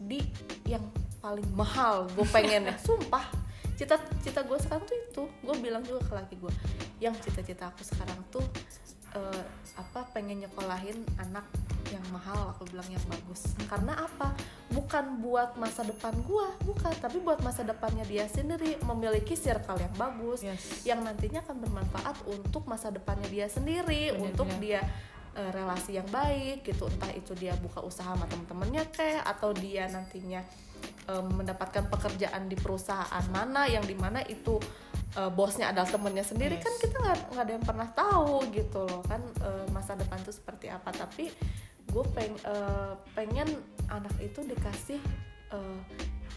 di 0.00 0.24
yang 0.64 0.82
paling 1.20 1.46
mahal 1.52 2.08
gue 2.16 2.24
pengen 2.32 2.72
ya 2.72 2.76
sumpah 2.88 3.28
cita-cita 3.76 4.44
gue 4.44 4.58
sekarang 4.60 4.84
tuh 4.84 4.96
itu. 4.96 5.22
Gue 5.40 5.56
bilang 5.56 5.80
juga 5.80 6.04
ke 6.04 6.12
laki 6.12 6.34
gue 6.36 6.52
yang 7.00 7.16
cita-cita 7.16 7.72
aku 7.72 7.80
sekarang 7.80 8.20
tuh 8.28 8.44
eh, 9.16 9.44
apa 9.80 10.04
pengen 10.12 10.44
nyekolahin 10.44 11.00
anak 11.16 11.48
yang 11.88 12.04
mahal. 12.12 12.52
Aku 12.52 12.68
bilang 12.68 12.84
yang 12.92 13.00
bagus. 13.08 13.56
Karena 13.72 14.04
apa? 14.04 14.36
Bukan 14.68 15.24
buat 15.24 15.56
masa 15.56 15.80
depan 15.80 16.12
gue 16.12 16.46
bukan. 16.68 16.92
Tapi 16.92 17.24
buat 17.24 17.40
masa 17.40 17.64
depannya 17.64 18.04
dia 18.04 18.28
sendiri 18.28 18.76
memiliki 18.84 19.32
circle 19.32 19.80
yang 19.80 19.94
bagus 19.96 20.44
Yes. 20.44 20.84
yang 20.84 21.00
nantinya 21.00 21.40
akan 21.40 21.56
bermanfaat 21.64 22.20
untuk 22.28 22.68
masa 22.68 22.92
depannya 22.92 23.32
dia 23.32 23.48
sendiri 23.48 24.12
Bener, 24.12 24.28
untuk 24.28 24.48
dia 24.60 24.84
eh, 25.36 25.50
relasi 25.54 25.98
yang 25.98 26.08
baik 26.08 26.66
gitu 26.66 26.86
entah 26.88 27.12
itu 27.12 27.34
dia 27.38 27.54
buka 27.58 27.82
usaha 27.84 28.14
sama 28.14 28.26
temen-temennya 28.26 28.88
kayak 28.90 29.22
atau 29.26 29.50
dia 29.54 29.86
nantinya 29.90 30.42
mendapatkan 31.10 31.90
pekerjaan 31.90 32.46
di 32.46 32.54
perusahaan 32.54 33.24
mana 33.34 33.66
yang 33.66 33.82
di 33.82 33.98
mana 33.98 34.22
itu 34.30 34.62
eh, 35.18 35.30
bosnya 35.32 35.74
adalah 35.74 35.88
temennya 35.90 36.22
sendiri 36.22 36.54
Yes. 36.58 36.64
kan 36.64 36.74
kita 36.78 36.96
nggak 37.02 37.18
nggak 37.34 37.44
ada 37.44 37.52
yang 37.52 37.66
pernah 37.66 37.88
tahu 37.90 38.34
gitu 38.54 38.80
loh 38.86 39.02
kan 39.06 39.22
eh, 39.42 39.66
masa 39.74 39.98
depan 39.98 40.22
itu 40.22 40.32
seperti 40.34 40.70
apa. 40.70 40.90
Tapi 40.94 41.30
gue 41.90 42.04
peng, 42.14 42.34
eh, 42.46 42.92
pengen 43.18 43.48
anak 43.90 44.14
itu 44.22 44.40
dikasih 44.46 45.00
eh, 45.50 45.78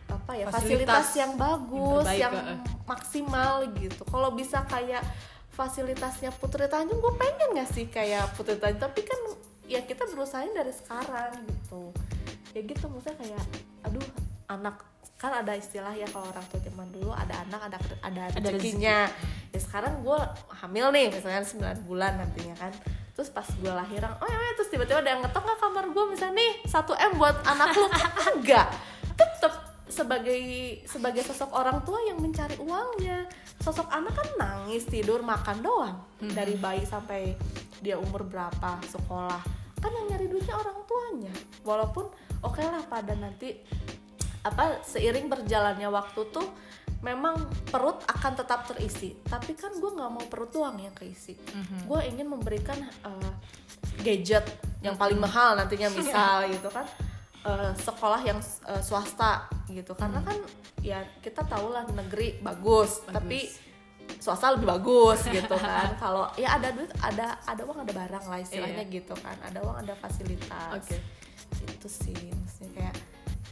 apa 0.10 0.32
ya 0.38 0.45
Fasilitas 0.49 0.53
fasilitas, 0.53 1.08
yang 1.17 1.32
bagus 1.38 2.06
yang 2.13 2.34
yang, 2.34 2.60
maksimal 2.89 3.65
gitu. 3.77 4.01
Kalau 4.10 4.34
bisa 4.34 4.65
kayak 4.65 5.01
fasilitasnya 5.53 6.33
Putri 6.41 6.65
Tanjung 6.65 6.97
gue 6.97 7.13
pengen 7.13 7.53
nggak 7.53 7.69
sih 7.69 7.85
kayak 7.87 8.33
Putri 8.33 8.57
Tanjung? 8.57 8.81
Tapi 8.89 9.01
kan 9.05 9.19
ya 9.69 9.85
kita 9.85 10.09
berusaha 10.09 10.43
dari 10.49 10.73
sekarang 10.73 11.45
gitu. 11.45 11.93
Ya 12.57 12.61
gitu 12.65 12.85
maksudnya 12.89 13.17
kayak 13.21 13.43
aduh 13.85 14.07
anak 14.49 14.81
kan 15.21 15.31
ada 15.31 15.55
istilah 15.55 15.95
ya 15.95 16.03
kalau 16.11 16.27
orang 16.27 16.43
tua 16.51 16.59
zaman 16.59 16.89
dulu 16.91 17.15
ada 17.15 17.47
anak 17.47 17.71
ada 17.71 17.77
ada 18.03 18.23
rezekinya. 18.43 19.07
ya 19.55 19.59
sekarang 19.61 20.03
gue 20.03 20.19
hamil 20.51 20.91
nih 20.91 21.07
misalnya 21.15 21.45
9 21.79 21.87
bulan 21.87 22.19
nantinya 22.19 22.57
kan. 22.57 22.73
Terus 23.13 23.29
pas 23.29 23.45
gue 23.45 23.69
lahiran 23.69 24.09
oh 24.19 24.27
ya 24.27 24.35
ya, 24.41 24.51
terus 24.57 24.73
tiba-tiba 24.73 24.99
ada 25.05 25.15
yang 25.15 25.21
ngetok 25.21 25.45
nggak 25.45 25.59
kamar 25.61 25.85
gue 25.93 26.03
misalnya 26.11 26.35
nih 26.41 26.51
1 26.65 27.05
m 27.07 27.11
buat 27.21 27.37
anak 27.45 27.69
lu. 27.77 27.87
Enggak. 28.41 28.67
Tetep 29.13 29.53
sebagai 29.93 30.41
sebagai 30.89 31.21
sosok 31.21 31.53
orang 31.53 31.77
tua 31.85 32.01
yang 32.01 32.17
mencari 32.17 32.57
uangnya 32.57 33.29
sosok 33.61 33.87
anak 33.91 34.13
kan 34.15 34.29
nangis 34.39 34.87
tidur 34.87 35.21
makan 35.21 35.61
doang. 35.61 35.97
Dari 36.19 36.55
bayi 36.57 36.87
sampai 36.87 37.37
dia 37.83 37.99
umur 37.99 38.23
berapa 38.23 38.79
sekolah. 38.87 39.41
Kan 39.77 39.91
yang 39.91 40.15
nyari 40.15 40.31
duitnya 40.31 40.55
orang 40.55 40.77
tuanya. 40.87 41.33
Walaupun 41.67 42.07
oke 42.41 42.61
lah 42.63 42.83
pada 42.87 43.13
nanti 43.13 43.59
apa 44.43 44.83
seiring 44.83 45.31
berjalannya 45.31 45.87
waktu 45.87 46.21
tuh 46.31 46.47
memang 47.03 47.35
perut 47.67 47.99
akan 48.07 48.33
tetap 48.39 48.63
terisi. 48.67 49.15
Tapi 49.27 49.55
kan 49.59 49.75
gue 49.75 49.91
nggak 49.91 50.11
mau 50.11 50.25
perut 50.31 50.51
doang 50.51 50.79
yang 50.79 50.95
keisi. 50.95 51.35
Mhm. 51.35 51.91
gue 51.91 51.99
ingin 52.07 52.27
memberikan 52.31 52.79
uh, 53.03 53.31
gadget 54.03 54.43
yang 54.83 54.99
paling 54.99 55.19
mahal 55.19 55.55
nantinya 55.55 55.87
misal 55.95 56.43
gitu 56.53 56.67
kan 56.67 56.83
Uh, 57.43 57.75
sekolah 57.75 58.23
yang 58.23 58.39
uh, 58.71 58.79
swasta 58.79 59.51
gitu. 59.67 59.91
Karena 59.99 60.23
kan 60.23 60.39
ya 60.79 61.03
kita 61.19 61.43
tahu 61.43 61.75
lah 61.75 61.84
negeri 61.91 62.39
bagus, 62.39 63.03
Bagus. 63.03 63.12
tapi 63.12 63.39
swasta 64.19 64.56
lebih 64.56 64.67
bagus 64.71 65.27
gitu 65.36 65.56
kan. 65.60 65.95
Kalau 65.99 66.32
ya 66.39 66.56
ada 66.56 66.71
duit 66.71 66.91
ada 67.03 67.39
ada 67.43 67.62
uang 67.67 67.84
ada 67.84 67.93
barang 67.93 68.25
lah 68.32 68.39
istilahnya 68.39 68.84
gitu 68.88 69.15
kan. 69.19 69.36
Ada 69.43 69.60
uang 69.63 69.77
ada 69.84 69.93
fasilitas. 69.99 70.71
Oke. 70.79 70.97
itu 71.63 71.88
sih 71.88 72.17
maksudnya 72.34 72.71
kayak 72.75 72.95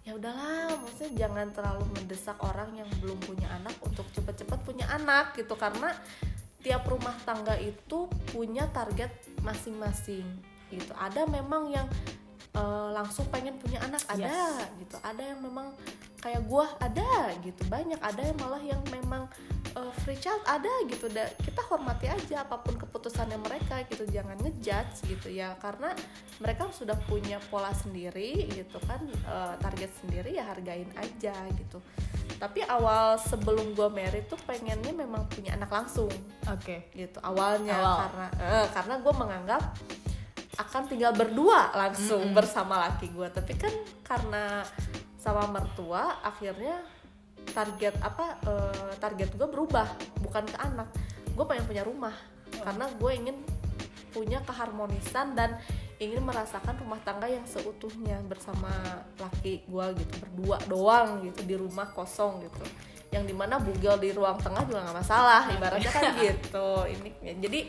ya 0.03 0.11
udahlah 0.17 0.73
maksudnya 0.83 1.27
jangan 1.27 1.47
terlalu 1.53 1.85
mendesak 1.95 2.35
orang 2.43 2.73
yang 2.73 2.89
belum 2.97 3.15
punya 3.23 3.47
anak 3.55 3.77
untuk 3.85 4.03
cepet-cepet 4.11 4.59
punya 4.63 4.85
anak 4.91 5.35
gitu. 5.37 5.53
Karena 5.55 5.95
tiap 6.61 6.85
rumah 6.85 7.13
tangga 7.25 7.57
itu 7.57 8.09
punya 8.33 8.69
target 8.69 9.11
masing-masing 9.41 10.25
gitu. 10.71 10.93
Ada 10.97 11.27
memang 11.27 11.69
yang 11.69 11.87
eh, 12.51 12.87
langsung 12.91 13.25
pengen 13.31 13.55
punya 13.57 13.79
anak 13.81 14.03
ada 14.07 14.27
Yes. 14.27 14.67
gitu. 14.77 14.95
Ada 14.99 15.23
yang 15.35 15.39
memang 15.39 15.71
kayak 16.21 16.45
gua 16.45 16.69
ada 16.77 17.33
gitu. 17.41 17.61
Banyak 17.65 17.97
ada 17.97 18.21
yang 18.21 18.37
malah 18.37 18.61
yang 18.61 18.81
memang 18.91 19.25
eh, 19.71 19.91
free 20.03 20.19
child 20.19 20.43
ada 20.43 20.69
gitu. 20.85 21.07
Da, 21.07 21.31
kita 21.39 21.63
hormati 21.65 22.11
aja 22.11 22.43
apa 22.43 22.59
pun 22.59 22.75
keputusannya 22.75 23.39
mereka 23.39 23.81
gitu. 23.87 24.03
Jangan 24.05 24.35
ngejudge 24.37 25.07
gitu 25.07 25.31
ya. 25.31 25.55
Karena 25.57 25.95
mereka 26.37 26.67
sudah 26.69 26.99
punya 27.07 27.39
pola 27.47 27.71
sendiri 27.71 28.51
gitu 28.51 28.77
kan 28.83 28.99
eh, 29.07 29.53
target 29.57 29.91
sendiri 30.03 30.35
ya 30.35 30.43
hargain 30.45 30.91
aja 30.99 31.33
gitu. 31.55 31.79
Tapi 32.35 32.65
awal 32.65 33.21
sebelum 33.21 33.77
gue 33.77 33.85
married 33.87 34.25
tuh 34.25 34.37
pengennya 34.49 34.89
memang 34.91 35.29
punya 35.29 35.53
anak 35.53 35.69
langsung 35.69 36.09
Oke. 36.49 36.89
gitu 36.91 37.21
awalnya. 37.21 37.77
Awal. 37.77 37.97
karena 38.01 38.27
eh, 38.41 38.67
karena 38.73 38.93
gue 38.97 39.13
menganggap 39.13 39.63
akan 40.59 40.83
tinggal 40.87 41.15
berdua 41.15 41.71
langsung 41.71 42.31
Mm-mm. 42.31 42.35
bersama 42.35 42.79
laki 42.89 43.11
gue 43.11 43.27
tapi 43.31 43.55
kan 43.55 43.71
karena 44.03 44.65
sama 45.15 45.47
mertua 45.47 46.19
akhirnya 46.25 46.81
target 47.53 47.95
apa 48.01 48.41
eh, 48.47 48.93
target 48.97 49.33
gue 49.37 49.49
berubah 49.49 49.87
bukan 50.21 50.45
ke 50.45 50.57
anak. 50.57 50.89
Gue 51.33 51.45
pengen 51.47 51.65
punya 51.65 51.83
rumah 51.85 52.15
karena 52.51 52.85
gue 52.91 53.11
ingin 53.15 53.37
punya 54.11 54.43
keharmonisan 54.43 55.33
dan 55.39 55.55
ingin 56.01 56.19
merasakan 56.19 56.75
rumah 56.83 56.99
tangga 57.05 57.31
yang 57.31 57.47
seutuhnya 57.47 58.19
bersama 58.27 58.69
laki 59.15 59.63
gue 59.69 59.85
gitu 60.03 60.13
berdua 60.19 60.57
doang 60.67 61.23
gitu 61.23 61.41
di 61.47 61.55
rumah 61.55 61.87
kosong 61.95 62.43
gitu 62.43 62.65
yang 63.11 63.27
di 63.27 63.35
mana 63.35 63.59
bugel 63.59 63.99
di 63.99 64.15
ruang 64.15 64.39
tengah 64.39 64.63
juga 64.63 64.87
nggak 64.87 64.97
masalah 65.03 65.51
ibaratnya 65.51 65.91
kan 65.91 66.03
gitu. 66.23 66.69
Ini 66.87 67.09
jadi 67.43 67.59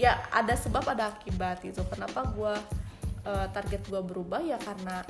ya 0.00 0.24
ada 0.32 0.56
sebab 0.56 0.88
ada 0.88 1.12
akibat 1.12 1.60
itu 1.68 1.84
kenapa 1.92 2.24
gue 2.32 2.54
eh, 3.28 3.46
target 3.52 3.84
gue 3.84 4.00
berubah? 4.00 4.40
Ya 4.40 4.56
karena 4.56 5.04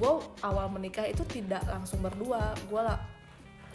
gue 0.00 0.12
awal 0.40 0.66
menikah 0.72 1.04
itu 1.04 1.22
tidak 1.28 1.60
langsung 1.68 2.00
berdua. 2.00 2.56
Gue 2.72 2.80
lah 2.80 2.96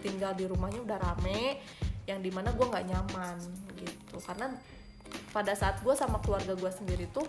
tinggal 0.02 0.34
di 0.34 0.50
rumahnya 0.50 0.82
udah 0.82 0.98
rame 0.98 1.62
yang 2.10 2.18
di 2.26 2.34
mana 2.34 2.50
gue 2.58 2.66
nggak 2.66 2.86
nyaman 2.90 3.38
gitu. 3.78 4.18
Karena 4.26 4.50
pada 5.30 5.54
saat 5.54 5.86
gue 5.86 5.94
sama 5.94 6.18
keluarga 6.20 6.58
gue 6.58 6.72
sendiri 6.74 7.08
tuh 7.14 7.24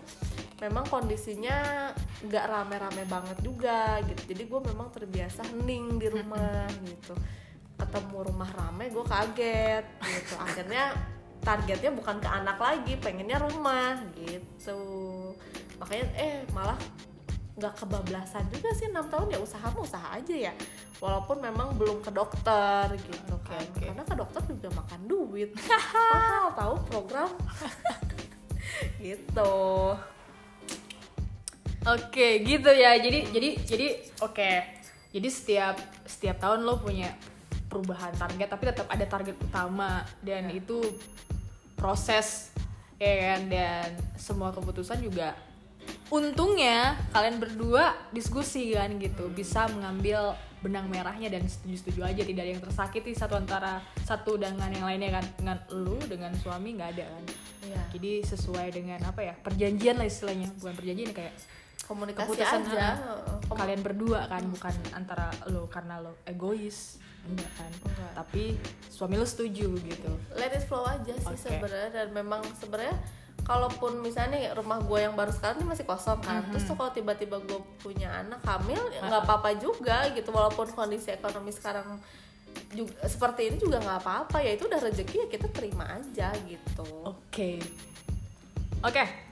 memang 0.59 0.83
kondisinya 0.89 1.87
nggak 2.25 2.45
rame-rame 2.49 3.05
banget 3.05 3.37
juga 3.45 4.01
gitu. 4.01 4.33
Jadi 4.33 4.43
gue 4.49 4.59
memang 4.65 4.89
terbiasa 4.89 5.45
hening 5.45 6.01
di 6.01 6.09
rumah 6.09 6.65
gitu 6.89 7.13
ketemu 7.79 8.17
rumah 8.27 8.49
rame 8.51 8.91
gue 8.91 9.05
kaget 9.07 9.85
gitu. 10.03 10.33
Akhirnya 10.35 10.93
targetnya 11.39 11.91
bukan 11.95 12.19
ke 12.19 12.27
anak 12.29 12.59
lagi 12.59 12.93
pengennya 12.99 13.39
rumah 13.39 14.03
gitu. 14.19 14.79
Makanya 15.79 16.05
eh 16.19 16.43
malah 16.51 16.75
nggak 17.59 17.75
kebablasan 17.75 18.47
juga 18.55 18.71
sih 18.71 18.87
enam 18.87 19.03
tahun 19.11 19.35
ya 19.35 19.39
usaha 19.39 19.67
mah 19.67 19.83
usaha 19.83 20.07
aja 20.15 20.35
ya. 20.35 20.53
Walaupun 20.99 21.39
memang 21.39 21.79
belum 21.79 22.03
ke 22.03 22.11
dokter 22.11 22.91
gitu 22.99 23.35
Oke, 23.35 23.55
kan. 23.55 23.63
oke. 23.63 23.83
karena 23.87 24.03
ke 24.03 24.15
dokter 24.19 24.41
juga 24.51 24.69
makan 24.83 25.01
duit. 25.07 25.49
Mahal 25.71 26.45
tahu 26.55 26.75
program. 26.91 27.31
Gitu. 28.99 29.55
Oke, 31.87 32.27
gitu 32.43 32.71
ya. 32.71 32.99
Jadi 32.99 33.31
jadi 33.31 33.49
jadi 33.63 33.87
oke. 34.19 34.51
Jadi 35.15 35.27
setiap 35.31 35.75
setiap 36.03 36.37
tahun 36.39 36.67
lo 36.67 36.79
punya 36.79 37.11
perubahan 37.69 38.11
target, 38.17 38.47
tapi 38.49 38.63
tetap 38.65 38.87
ada 38.89 39.05
target 39.05 39.37
utama. 39.39 40.01
Dan 40.19 40.49
Ya. 40.49 40.57
itu 40.59 40.81
proses 41.77 42.51
ya 42.97 43.37
kan? 43.37 43.47
Dan 43.47 43.87
semua 44.17 44.49
keputusan 44.51 44.99
juga 44.99 45.37
untungnya 46.09 46.97
kalian 47.13 47.37
berdua 47.37 47.93
diskusi 48.11 48.73
kan 48.73 48.89
gitu. 48.97 49.29
Bisa 49.31 49.69
mengambil 49.69 50.33
benang 50.59 50.91
merahnya 50.91 51.31
dan 51.31 51.47
setuju-setuju 51.47 52.03
aja. 52.03 52.21
Tidak 52.25 52.43
ada 52.43 52.51
yang 52.51 52.59
tersakiti 52.61 53.15
satu 53.15 53.39
antara 53.39 53.79
satu 54.03 54.35
dengan 54.35 54.67
yang 54.73 54.85
lainnya 54.85 55.21
kan. 55.21 55.25
Dengan 55.37 55.57
lu 55.71 55.97
dengan 56.03 56.33
suami 56.35 56.75
nggak 56.75 56.89
ada 56.97 57.05
kan? 57.07 57.25
Iya. 57.59 57.81
jadi 57.91 58.11
sesuai 58.23 58.67
dengan 58.71 58.99
apa 59.03 59.19
ya? 59.19 59.33
Perjanjian 59.39 59.99
lah 59.99 60.07
istilahnya. 60.07 60.47
Bukan 60.57 60.73
perjanjian 60.79 61.11
kayak 61.11 61.33
komunikasi 61.89 62.29
keputusan 62.29 62.61
aja. 62.69 62.87
Kom- 63.43 63.57
kalian 63.57 63.81
berdua 63.81 64.29
kan 64.29 64.45
bukan 64.45 64.69
antara 64.93 65.27
lo 65.47 65.65
karena 65.65 65.97
lo 65.97 66.21
egois 66.23 67.01
enggak 67.25 67.49
kan 67.51 67.71
Enggak. 67.83 68.11
tapi 68.15 68.43
suami 68.87 69.15
lo 69.15 69.25
setuju 69.25 69.73
gitu 69.75 70.11
let 70.33 70.49
it 70.49 70.63
flow 70.63 70.85
aja 70.85 71.11
sih 71.11 71.27
Oke. 71.27 71.49
sebenarnya 71.49 71.89
dan 71.91 72.07
memang 72.09 72.39
sebenarnya 72.55 72.93
kalaupun 73.41 73.99
misalnya 73.99 74.53
rumah 74.53 74.77
gue 74.79 74.99
yang 74.99 75.13
baru 75.13 75.29
sekarang 75.29 75.59
ini 75.59 75.67
masih 75.67 75.83
kosong 75.83 76.19
kan 76.19 76.41
Mhm. 76.41 76.51
terus 76.51 76.63
tuh 76.63 76.75
kalau 76.75 76.91
tiba-tiba 76.91 77.37
gue 77.39 77.59
punya 77.79 78.13
anak 78.15 78.39
hamil 78.43 78.79
ya 78.89 79.01
nggak 79.01 79.21
apa-apa 79.25 79.57
juga 79.57 80.05
gitu 80.11 80.29
walaupun 80.29 80.69
kondisi 80.69 81.09
ekonomi 81.09 81.49
sekarang 81.49 81.97
juga 82.69 82.93
seperti 83.03 83.41
ini 83.47 83.57
juga 83.57 83.77
nggak 83.79 83.99
apa-apa 83.99 84.37
ya 84.39 84.53
itu 84.53 84.65
udah 84.65 84.79
rezeki 84.79 85.15
ya 85.17 85.27
kita 85.27 85.47
terima 85.49 85.85
aja 85.87 86.29
gitu 86.43 86.85
Oke. 87.03 87.57
Oke. 88.79 89.28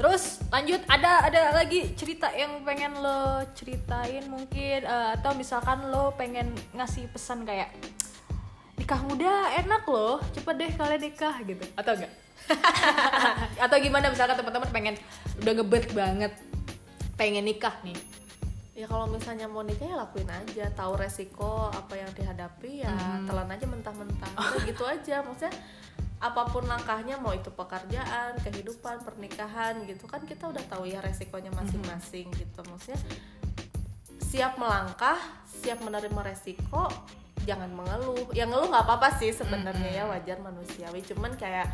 Terus 0.00 0.40
lanjut 0.48 0.80
ada 0.88 1.28
ada 1.28 1.40
lagi 1.52 1.92
cerita 1.92 2.32
yang 2.32 2.64
pengen 2.64 2.96
lo 2.96 3.20
ceritain 3.52 4.24
mungkin 4.26 4.80
eh, 4.80 5.08
atau 5.12 5.36
misalkan 5.36 5.84
lo 5.86 6.16
pengen 6.16 6.48
ngasih 6.72 7.04
pesan 7.06 7.44
kayak 7.44 7.68
nikah 8.74 8.96
muda 9.04 9.28
enak 9.54 9.84
loh, 9.84 10.24
cepet 10.32 10.54
deh 10.56 10.70
kalian 10.72 11.02
nikah 11.04 11.36
gitu. 11.44 11.60
Atau 11.76 11.92
enggak? 11.94 12.12
atau 13.68 13.76
gimana 13.76 14.08
misalkan 14.08 14.34
teman-teman 14.34 14.70
pengen 14.72 14.94
udah 15.38 15.52
ngebet 15.52 15.92
banget 15.92 16.32
pengen 17.14 17.44
nikah 17.44 17.76
nih. 17.84 18.00
ya 18.72 18.88
kalau 18.88 19.04
misalnya 19.04 19.44
mau 19.44 19.60
nikah 19.60 19.84
ya 19.84 19.92
lakuin 19.94 20.24
aja 20.24 20.64
tahu 20.72 20.96
resiko 20.96 21.68
apa 21.68 22.00
yang 22.00 22.08
dihadapi 22.16 22.80
ya 22.80 22.88
Mhm. 22.88 23.28
telan 23.28 23.52
aja 23.52 23.66
mentah-mentah 23.68 24.32
gitu 24.64 24.88
aja 24.88 25.20
maksudnya 25.20 25.52
apa 26.20 26.52
pun 26.52 26.68
langkahnya 26.68 27.16
mau 27.16 27.32
itu 27.32 27.48
pekerjaan 27.48 28.36
kehidupan 28.44 29.00
pernikahan 29.00 29.88
gitu 29.88 30.04
kan 30.04 30.20
kita 30.28 30.52
udah 30.52 30.60
tahu 30.68 30.84
ya 30.84 31.00
resikonya 31.00 31.48
masing-masing 31.56 32.28
gitu. 32.36 32.60
Maksudnya 32.68 33.00
siap 34.20 34.60
melangkah 34.60 35.16
siap 35.48 35.80
menerima 35.80 36.20
resiko 36.20 36.92
jangan 37.48 37.72
mengeluh. 37.72 38.28
Ya 38.36 38.44
ngeluh 38.44 38.68
nggak 38.68 38.84
apa-apa 38.84 39.16
sih 39.16 39.32
sebenarnya 39.32 39.90
ya 39.90 40.04
wajar 40.04 40.36
manusiawi. 40.44 41.00
Cuman 41.00 41.40
kayak 41.40 41.72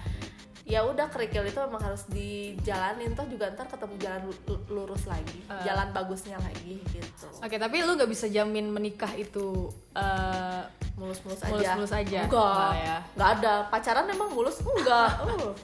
ya 0.66 0.83
udah 0.83 1.07
kerikil 1.07 1.42
itu 1.42 1.55
memang 1.61 1.79
harus 1.81 2.02
dijalanin 2.11 3.14
toh 3.14 3.22
juga 3.24 3.46
ntar 3.48 3.64
ketemu 3.66 3.94
jalan 3.96 4.20
lu- 4.26 4.66
lurus 4.68 5.07
lagi 5.07 5.38
Eh. 5.46 5.62
jalan 5.62 5.88
bagusnya 5.90 6.35
lagi 6.37 6.83
gitu 6.88 7.26
Oke, 7.37 7.55
tapi 7.57 7.81
lu 7.81 7.94
nggak 7.94 8.11
bisa 8.11 8.26
jamin 8.26 8.66
menikah 8.68 9.14
itu 9.14 9.70
eh, 9.92 10.62
mulus-mulus 10.94 11.38
aja 11.40 11.52
Mulus-mulus 11.52 11.92
aja. 11.94 12.20
enggak 12.20 12.42
Enggak 12.50 12.74
ya. 12.76 12.96
enggak 13.09 13.31
ada 13.33 13.52
pacaran 13.68 14.07
emang 14.09 14.29
mulus 14.29 14.59
enggak 14.59 15.11
uh, 15.22 15.55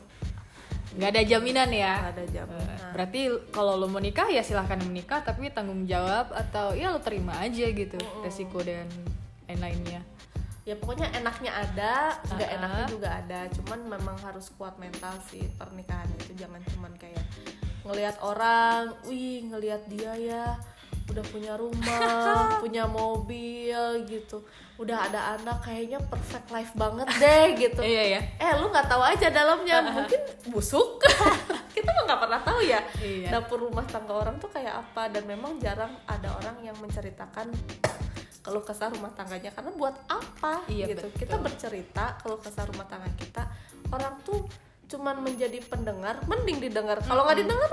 nggak 0.92 1.08
ada 1.10 1.22
jaminan 1.24 1.68
ya. 1.68 1.94
enggak 1.98 2.14
ada 2.14 2.24
jam 2.30 2.46
Eh, 2.48 2.78
Berarti 2.92 3.20
kalau 3.48 3.74
lo 3.74 3.86
mau 3.86 3.98
nikah 3.98 4.28
ya 4.28 4.40
silahkan 4.40 4.78
menikah 4.78 5.18
tapi 5.20 5.50
tanggung 5.50 5.82
jawab 5.82 6.30
atau 6.30 6.72
ya 6.72 6.88
lo 6.88 7.00
terima 7.00 7.34
aja 7.38 7.66
gitu 7.66 7.96
resiko 8.20 8.60
dan 8.60 8.86
lain-lainnya. 9.48 10.06
Ya 10.62 10.74
pokoknya 10.74 11.10
enaknya 11.12 11.50
ada 11.52 11.94
enggak 12.24 12.48
Ah. 12.48 12.56
enaknya 12.56 12.84
juga 12.86 13.08
ada 13.12 13.40
cuman 13.50 13.80
memang 13.90 14.16
harus 14.20 14.46
kuat 14.52 14.74
mental 14.76 15.10
sih 15.24 15.42
pernikahan 15.52 16.06
itu 16.16 16.38
jangan 16.38 16.62
cuman 16.68 16.94
kayak 16.94 17.24
ngelihat 17.82 18.14
orang 18.20 18.94
wih 19.02 19.42
ngelihat 19.44 19.82
dia 19.86 20.14
ya 20.14 20.44
udah 21.10 21.24
punya 21.26 21.58
rumah 21.58 22.22
punya 22.62 22.86
mobil 22.86 23.74
gitu 24.06 24.46
udah 24.78 25.02
ada 25.02 25.34
anak 25.36 25.58
kayaknya 25.60 25.98
perfect 26.00 26.46
life 26.48 26.70
banget 26.72 27.10
deh 27.18 27.44
gitu 27.58 27.82
Iya 27.92 28.02
ya. 28.08 28.20
eh 28.38 28.52
lu 28.54 28.70
nggak 28.70 28.86
tahu 28.86 29.02
aja 29.02 29.26
dalamnya 29.28 29.82
mungkin 29.98 30.20
busuk 30.48 31.02
kita 31.74 31.90
mah 31.90 32.02
nggak 32.06 32.20
pernah 32.22 32.40
tahu 32.40 32.60
ya 32.62 32.78
Iya. 32.96 33.34
dapur 33.34 33.58
rumah 33.60 33.82
tangga 33.84 34.14
orang 34.14 34.38
tuh 34.38 34.46
kayak 34.48 34.78
apa 34.78 35.10
dan 35.10 35.26
memang 35.26 35.58
jarang 35.58 35.90
ada 36.06 36.30
orang 36.32 36.62
yang 36.62 36.78
menceritakan 36.78 37.50
keluh 38.52 38.60
kesah 38.62 38.92
rumah 38.92 39.08
tangganya 39.10 39.48
karena 39.48 39.72
buat 39.72 39.96
apa 40.06 40.60
Iya, 40.68 40.84
gitu 40.86 41.08
betul. 41.08 41.18
kita 41.18 41.36
bercerita 41.38 42.04
keluh 42.20 42.36
kesah 42.36 42.68
rumah 42.68 42.84
tangga 42.84 43.08
kita 43.16 43.48
orang 43.88 44.20
tuh 44.20 44.44
cuman 44.84 45.24
menjadi 45.24 45.56
pendengar 45.64 46.20
mending 46.22 46.60
didengar 46.60 47.00
kalau 47.00 47.24
nggak 47.24 47.40
didengar 47.40 47.70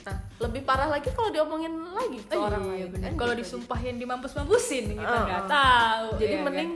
nah 0.00 0.16
lebih 0.38 0.60
parah 0.62 0.88
lagi 0.90 1.08
kalau 1.08 1.28
diomongin 1.28 1.72
lagi 1.90 2.20
ke 2.20 2.36
orang 2.36 2.60
iya, 2.70 2.84
lain 2.84 3.00
kan 3.00 3.12
Kalau 3.16 3.32
gitu. 3.32 3.40
disumpahin 3.42 3.96
dimampus-mampusin 3.96 4.92
kita 4.92 5.00
Uh-uh. 5.00 5.24
nggak 5.24 5.44
tahu. 5.46 6.06
jadi 6.16 6.28
ya 6.28 6.36
kan? 6.36 6.44
mending 6.46 6.72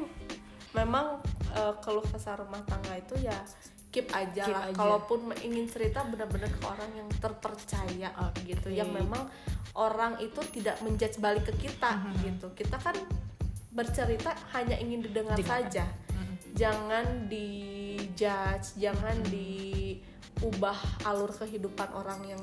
memang 0.72 1.06
eh, 1.52 1.74
keluh 1.78 2.00
kesah 2.02 2.34
rumah 2.34 2.64
tangga 2.64 2.96
itu 2.96 3.14
ya 3.20 3.36
keep 3.90 4.08
aja 4.10 4.42
Keep 4.42 4.50
lah 4.50 4.62
aja. 4.66 4.74
kalaupun 4.74 5.20
ingin 5.38 5.68
cerita 5.68 6.00
benar-benar 6.02 6.48
ke 6.50 6.64
orang 6.64 6.90
yang 6.94 7.08
terpercaya 7.14 8.08
Oke. 8.24 8.40
gitu 8.46 8.68
yang 8.70 8.88
memang 8.90 9.22
orang 9.74 10.16
itu 10.18 10.40
tidak 10.50 10.80
menjudge 10.80 11.18
balik 11.18 11.44
ke 11.44 11.54
kita 11.60 11.92
Mhm. 11.94 12.14
gitu 12.24 12.46
kita 12.54 12.76
kan 12.76 12.96
bercerita 13.74 14.30
hanya 14.52 14.78
ingin 14.78 15.02
didengar 15.02 15.34
Didengar. 15.34 15.66
saja 15.66 15.84
Mm-mm. 16.08 16.34
jangan 16.54 17.06
dijudge 17.26 18.78
jangan 18.78 19.16
diubah 19.26 20.78
alur 21.04 21.34
kehidupan 21.34 21.90
orang 21.90 22.22
yang 22.24 22.42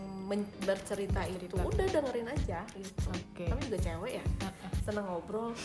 bercerita 0.62 1.24
itu 1.26 1.48
Cerita. 1.48 1.64
udah 1.66 1.88
dengerin 1.90 2.28
aja 2.30 2.60
gitu 2.72 3.10
Oke. 3.10 3.48
kami 3.48 3.62
juga 3.66 3.80
cewek 3.82 4.12
ya 4.20 4.26
seneng 4.82 5.06
ngobrol 5.06 5.52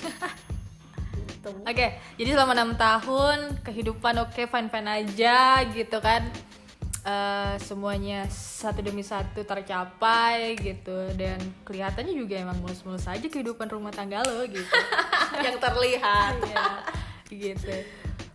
gitu. 1.17 1.51
Oke, 1.63 1.87
jadi 2.15 2.31
selama 2.31 2.53
enam 2.53 2.73
tahun 2.75 3.39
kehidupan 3.63 4.15
oke 4.21 4.43
fine 4.45 4.69
fine 4.69 4.91
aja 4.91 5.39
gitu 5.67 5.99
kan. 5.99 6.27
Eh, 7.07 7.55
semuanya 7.63 8.27
satu 8.27 8.83
demi 8.83 9.07
satu 9.07 9.47
tercapai 9.47 10.59
gitu 10.59 11.07
dan 11.15 11.39
kelihatannya 11.63 12.11
juga 12.19 12.35
emang 12.35 12.59
mulus-mulus 12.59 13.07
aja 13.07 13.23
kehidupan 13.23 13.71
rumah 13.71 13.95
tangga 13.95 14.27
lo 14.27 14.43
gitu. 14.43 14.67
yang 15.47 15.55
terlihat 15.63 16.35
Iya, 16.51 16.67
gitu. 17.31 17.71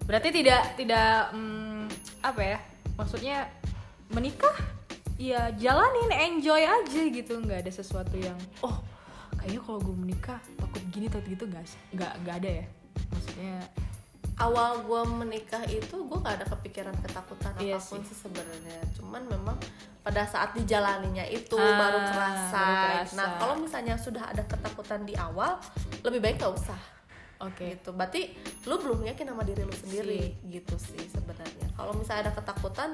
Berarti 0.07 0.31
tidak 0.31 0.79
tidak 0.79 1.35
hmm, 1.35 1.91
apa 2.23 2.41
ya? 2.55 2.57
Maksudnya 2.95 3.51
menikah 4.07 4.55
ya 5.19 5.51
jalanin 5.59 6.39
enjoy 6.39 6.63
aja 6.63 7.01
gitu 7.11 7.43
nggak 7.43 7.67
ada 7.67 7.71
sesuatu 7.75 8.15
yang 8.15 8.39
oh 8.65 8.79
kayaknya 9.37 9.61
kalau 9.61 9.79
gue 9.83 9.93
menikah 9.93 10.39
takut 10.57 10.81
gini 10.89 11.05
takut 11.11 11.29
gitu 11.29 11.45
nggak 11.45 11.63
nggak 11.93 12.13
nggak 12.25 12.35
ada 12.41 12.49
ya 12.63 12.65
maksudnya 13.13 13.55
awal 14.41 14.81
gue 14.81 15.01
menikah 15.15 15.61
itu 15.63 15.95
gue 15.95 16.17
gak 16.19 16.35
ada 16.35 16.45
kepikiran 16.47 16.95
ketakutan 16.99 17.53
Iya 17.55 17.77
apa 17.77 17.85
pun 17.85 17.99
sih. 17.99 18.09
sih 18.09 18.17
sebenarnya. 18.19 18.79
Cuman 18.91 19.21
memang 19.25 19.57
pada 19.99 20.25
saat 20.25 20.51
dijalaninya 20.51 21.21
itu 21.23 21.53
Ah, 21.53 21.77
baru 21.77 21.99
kerasa. 22.03 22.57
baru 22.57 22.75
kerasa. 22.97 23.15
nah 23.15 23.27
kalau 23.37 23.55
misalnya 23.55 23.93
sudah 23.95 24.23
ada 24.25 24.41
ketakutan 24.43 25.01
di 25.01 25.13
awal 25.13 25.61
lebih 26.01 26.19
baik 26.19 26.35
gak 26.37 26.53
usah. 26.53 26.81
Oke. 27.39 27.73
Gitu. 27.75 27.89
Berarti 27.91 28.21
lu 28.63 28.77
belum 28.77 29.01
yakin 29.03 29.25
sama 29.27 29.41
diri 29.41 29.61
lu 29.61 29.73
sendiri. 29.73 30.33
Gitu 30.43 30.75
sih 30.75 31.05
sebenarnya. 31.05 31.69
Kalau 31.71 31.93
misalnya 31.93 32.27
ada 32.27 32.33
ketakutan 32.33 32.89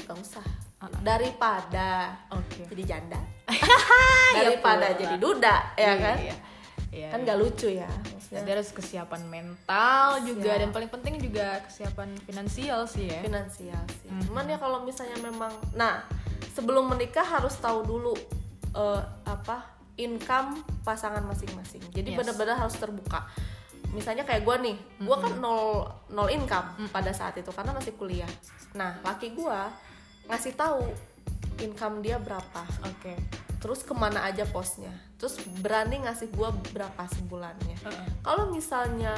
gak 0.00 0.16
usah. 0.16 0.44
Ah, 0.78 0.88
daripada 0.98 2.14
oke. 2.30 2.64
jadi 2.66 2.82
janda. 2.86 3.20
Ya 4.28 4.44
daripada 4.44 4.86
pula. 4.86 5.00
jadi 5.00 5.16
duda 5.16 5.56
ya 5.74 5.94
kan? 5.96 6.16
iya, 6.20 6.36
iya. 6.92 7.08
kan 7.08 7.24
gak 7.24 7.38
lucu 7.38 7.64
ya 7.66 7.88
maksudnya 8.28 8.44
Jadi 8.44 8.50
harus 8.60 8.70
kesiapan 8.76 9.22
mental 9.24 10.20
juga 10.20 10.52
Siap. 10.52 10.60
dan 10.60 10.68
paling 10.68 10.90
penting 10.92 11.14
juga 11.16 11.64
kesiapan 11.64 12.12
finansial 12.28 12.84
sih 12.84 13.08
ya 13.08 13.24
finansial 13.24 13.80
sih. 14.04 14.12
Mhm. 14.12 14.22
Cuman 14.28 14.44
ya 14.44 14.60
kalau 14.60 14.84
misalnya 14.84 15.16
memang, 15.18 15.48
nah 15.72 16.04
sebelum 16.52 16.92
menikah 16.92 17.24
harus 17.24 17.56
tahu 17.56 17.88
dulu 17.88 18.12
eh, 18.68 19.02
apa 19.24 19.64
income 19.96 20.60
pasangan 20.84 21.24
masing-masing. 21.24 21.80
Jadi 21.88 22.12
Yes. 22.12 22.18
benar-benar 22.20 22.60
harus 22.60 22.76
terbuka. 22.76 23.24
Misalnya 23.96 24.28
kayak 24.28 24.44
gue 24.44 24.56
nih, 24.60 24.76
gue 25.00 25.16
kan 25.16 25.32
nol 25.40 25.88
nol 26.12 26.28
income 26.28 26.76
pada 26.92 27.08
saat 27.10 27.32
itu 27.40 27.48
karena 27.48 27.72
masih 27.72 27.96
kuliah. 27.96 28.28
Nah 28.76 29.00
laki 29.00 29.32
gue 29.32 29.60
ngasih 30.28 30.52
tahu 30.52 30.84
income 31.58 32.00
dia 32.04 32.16
berapa, 32.22 32.62
oke. 32.86 33.14
Terus 33.58 33.82
ke 33.82 33.90
mana 33.90 34.22
aja 34.22 34.46
posnya, 34.46 34.94
terus 35.18 35.42
berani 35.58 36.06
ngasih 36.06 36.30
gue 36.30 36.48
berapa 36.70 37.02
sebulannya. 37.10 37.74
Heeh. 37.82 38.08
kalau 38.22 38.54
misalnya 38.54 39.10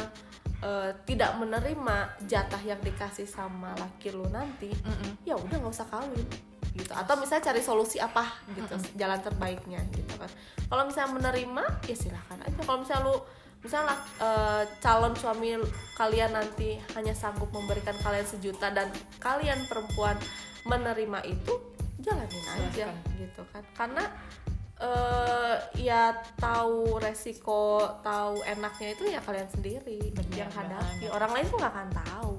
eh, 0.64 0.96
tidak 1.04 1.36
menerima 1.36 2.16
jatah 2.24 2.62
yang 2.64 2.80
dikasih 2.80 3.28
sama 3.28 3.76
laki 3.76 4.12
lu 4.12 4.24
nanti 4.32 4.72
Mm-mm. 4.72 5.20
ya 5.28 5.36
udah 5.36 5.56
nggak 5.60 5.74
usah 5.76 5.88
kawin 5.92 6.24
gitu. 6.72 6.92
Atau 6.96 7.20
misalnya 7.20 7.52
cari 7.52 7.60
solusi 7.60 8.00
apa 8.00 8.24
gitu. 8.56 8.74
Jalan 8.96 9.20
terbaiknya 9.20 9.84
gitu 9.92 10.14
kan. 10.16 10.30
Kalau 10.70 10.82
misalnya 10.88 11.10
menerima 11.20 11.64
ya 11.84 11.96
silahkan 11.96 12.38
aja. 12.40 12.60
Kalau 12.64 12.78
misalnya 12.80 13.02
lu 13.12 13.16
misalnya 13.60 13.92
eh, 14.24 14.62
calon 14.80 15.12
suami 15.20 15.52
kalian 16.00 16.32
nanti 16.32 16.80
hanya 16.96 17.12
sanggup 17.12 17.52
memberikan 17.52 17.92
kalian 18.00 18.24
sejuta 18.24 18.72
dan 18.72 18.88
kalian 19.20 19.68
perempuan 19.68 20.16
menerima 20.64 21.24
itu 21.28 21.69
jalanin 22.00 22.42
aja 22.42 22.68
Silahkan. 22.70 22.94
gitu 23.16 23.42
kan. 23.48 23.62
Karena 23.72 24.04
eh 24.76 25.56
ya 25.76 26.08
tahu 26.34 26.96
resiko 26.96 27.84
tahu 28.00 28.40
enaknya 28.42 28.88
itu 28.90 29.04
ya 29.06 29.20
kalian 29.20 29.44
sendiri 29.46 30.08
Benar 30.10 30.32
yang 30.34 30.50
hadapi. 30.50 31.06
orang 31.06 31.30
lain 31.30 31.46
tuh 31.46 31.56
nggak 31.56 31.68
akan 31.70 31.90
tahu 31.92 32.38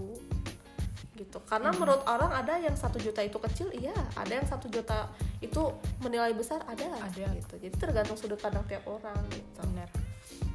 gitu. 1.14 1.38
Karena 1.46 1.70
Hmm. 1.70 1.78
menurut 1.78 2.02
orang 2.04 2.34
ada 2.34 2.58
yang 2.58 2.74
satu 2.74 2.98
juta 2.98 3.22
itu 3.22 3.38
kecil 3.40 3.70
iya. 3.72 3.94
Ada 4.16 4.42
yang 4.42 4.48
satu 4.48 4.66
juta 4.68 5.06
itu 5.38 5.62
menilai 6.02 6.34
besar 6.34 6.66
ada 6.66 6.82
Ada. 6.98 7.30
gitu. 7.32 7.62
Jadi 7.62 7.76
tergantung 7.78 8.18
sudut 8.18 8.42
pandang 8.42 8.66
tiap 8.66 8.82
orang 8.86 9.22
gitu. 9.30 9.62
Benar. 9.62 9.86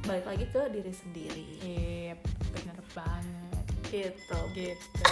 Balik 0.03 0.25
lagi 0.25 0.45
ke 0.45 0.61
diri 0.67 0.91
sendiri. 0.91 1.45
Iya 1.61 2.13
benar 2.51 2.79
banget. 2.91 3.63
Gitu. 3.87 4.39
Gitu 4.53 5.03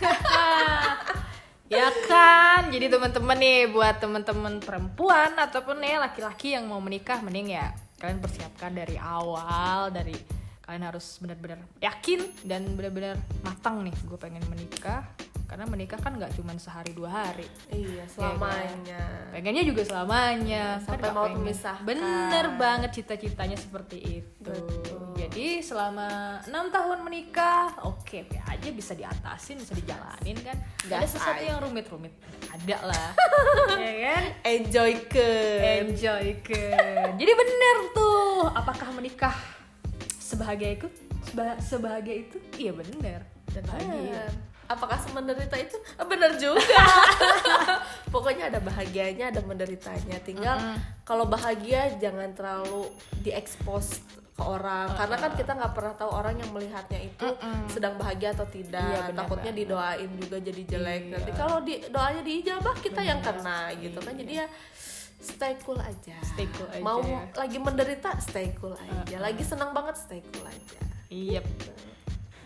ya 1.72 1.88
kan? 2.04 2.68
Jadi 2.68 2.92
teman-teman 2.92 3.36
nih 3.40 3.72
buat 3.72 3.96
teman-teman 3.96 4.60
perempuan 4.60 5.32
ataupun 5.40 5.80
nih 5.80 5.96
laki-laki 5.96 6.52
yang 6.52 6.68
mau 6.68 6.78
menikah 6.84 7.24
mending 7.24 7.56
ya 7.56 7.72
kalian 8.02 8.18
persiapkan 8.18 8.74
dari 8.74 8.98
awal 8.98 9.94
dari 9.94 10.18
kalian 10.66 10.90
harus 10.90 11.22
benar-benar 11.22 11.62
yakin 11.78 12.26
dan 12.42 12.66
benar-benar 12.74 13.14
matang 13.46 13.86
nih 13.86 13.94
gue 13.94 14.18
pengen 14.18 14.42
menikah 14.50 15.06
karena 15.52 15.68
menikah 15.68 16.00
kan 16.00 16.16
nggak 16.16 16.32
cuma 16.32 16.56
sehari 16.56 16.90
dua 16.90 17.12
hari. 17.12 17.44
Iya 17.68 18.08
selamanya. 18.08 19.04
Pengennya 19.28 19.62
juga 19.62 19.84
selamanya. 19.84 20.80
Sampai 20.80 20.96
Kan 20.96 21.00
nggak 21.02 21.12
mau 21.14 21.28
memisahkan. 21.30 21.84
bener 21.84 22.46
banget 22.56 22.90
cita-citanya 22.94 23.54
seperti 23.54 23.98
itu. 24.18 24.48
Betul. 24.48 25.12
jadi 25.14 25.60
selama 25.60 26.08
enam 26.44 26.66
tahun 26.68 27.04
menikah 27.04 27.78
oke 27.78 28.16
oke 28.22 28.38
aja 28.42 28.68
bisa 28.70 28.92
diatasin 28.92 29.60
bisa 29.60 29.72
dijalanin 29.72 30.40
kan. 30.40 30.56
Ada 30.82 31.04
Gas 31.04 31.12
sesuatu 31.12 31.36
aja. 31.36 31.46
yang 31.46 31.60
rumit-rumit. 31.60 32.12
Ada 32.48 32.76
lah. 32.82 33.08
Ya 33.76 33.92
kan? 34.08 34.24
Enjoy 34.46 34.92
ke. 35.04 35.30
Enjoy 35.82 36.40
ke. 36.40 36.64
Jadi 37.12 37.32
bener 37.34 37.76
tuh 37.92 38.48
apakah 38.48 38.88
menikah 38.90 39.36
sebahagia 40.14 40.76
itu? 40.76 40.88
Seba- 41.22 41.60
sebahagia 41.60 42.24
itu? 42.24 42.36
Iya 42.56 42.72
bener. 42.72 43.20
Dan 43.48 43.62
bahagia 43.64 44.24
apakah 44.74 44.98
semenderita 44.98 45.56
itu? 45.60 45.76
Ah, 45.96 46.06
bener 46.08 46.36
juga. 46.40 46.62
Pokoknya 48.14 48.52
ada 48.52 48.60
bahagianya 48.60 49.32
ada 49.32 49.40
menderitanya. 49.44 50.18
Tinggal 50.24 50.56
kalau 51.04 51.28
bahagia 51.28 51.96
jangan 52.00 52.32
terlalu 52.32 52.88
diekspos 53.24 54.00
ke 54.32 54.42
orang. 54.42 54.88
Karena 54.96 55.16
kan 55.20 55.30
kita 55.36 55.52
nggak 55.52 55.72
pernah 55.76 55.94
tahu 55.94 56.10
orang 56.10 56.34
yang 56.40 56.50
melihatnya 56.50 57.00
itu 57.04 57.28
sedang 57.68 58.00
bahagia 58.00 58.32
atau 58.32 58.48
tidak. 58.48 58.80
Iya, 58.80 59.00
benar 59.12 59.18
takutnya 59.24 59.52
banget. 59.52 59.68
didoain 59.68 60.10
juga 60.16 60.36
jadi 60.40 60.62
jelek. 60.64 61.02
Iya. 61.02 61.12
nanti 61.12 61.30
kalau 61.36 61.58
di 61.60 61.74
doanya 61.92 62.22
diijabah 62.24 62.76
kita 62.80 63.00
yang 63.04 63.20
kena 63.20 63.60
gitu 63.76 63.98
kan. 64.00 64.14
Jadi 64.16 64.32
ya 64.40 64.46
stay 65.22 65.54
cool 65.62 65.78
aja. 65.78 66.16
Stay 66.34 66.48
cool 66.56 66.68
aja. 66.72 66.82
Mau 66.82 67.00
ya. 67.04 67.28
lagi 67.36 67.58
menderita 67.60 68.10
stay 68.18 68.50
cool 68.58 68.74
aja. 68.74 69.16
Lagi 69.20 69.44
senang 69.44 69.70
banget 69.76 70.00
stay 70.00 70.24
cool 70.32 70.44
aja. 70.48 70.80
Iya, 71.12 71.44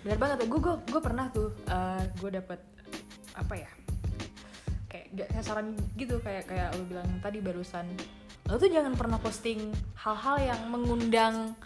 benar 0.07 0.19
banget. 0.23 0.47
Gue 0.47 0.61
gue 0.63 0.75
gue 0.87 1.01
pernah 1.03 1.27
tuh, 1.35 1.51
gue 2.23 2.31
dapet 2.31 2.63
apa 3.35 3.55
ya? 3.59 3.71
Kayak 4.87 5.07
gak 5.19 5.43
saran 5.43 5.75
gitu 5.99 6.23
kayak 6.23 6.47
kayak 6.47 6.71
lo 6.79 6.87
bilang 6.87 7.11
tadi 7.19 7.43
barusan. 7.43 7.91
Lo 8.47 8.55
tuh 8.55 8.71
jangan 8.71 8.95
pernah 8.95 9.19
posting 9.19 9.75
hal-hal 9.99 10.39
yang 10.55 10.71
mengundang 10.71 11.59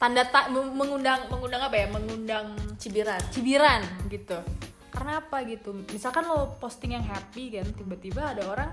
tanda 0.00 0.24
tak 0.24 0.48
mengundang 0.48 1.28
mengundang 1.28 1.60
apa 1.60 1.76
ya? 1.76 1.86
Mengundang 1.92 2.56
cibiran 2.80 3.20
cibiran 3.28 3.84
gitu. 4.08 4.40
Karena 4.88 5.20
apa 5.20 5.44
gitu? 5.44 5.76
Misalkan 5.92 6.24
lo 6.24 6.56
posting 6.56 6.96
yang 6.96 7.04
happy 7.04 7.60
kan, 7.60 7.68
tiba-tiba 7.76 8.32
ada 8.32 8.48
orang 8.48 8.72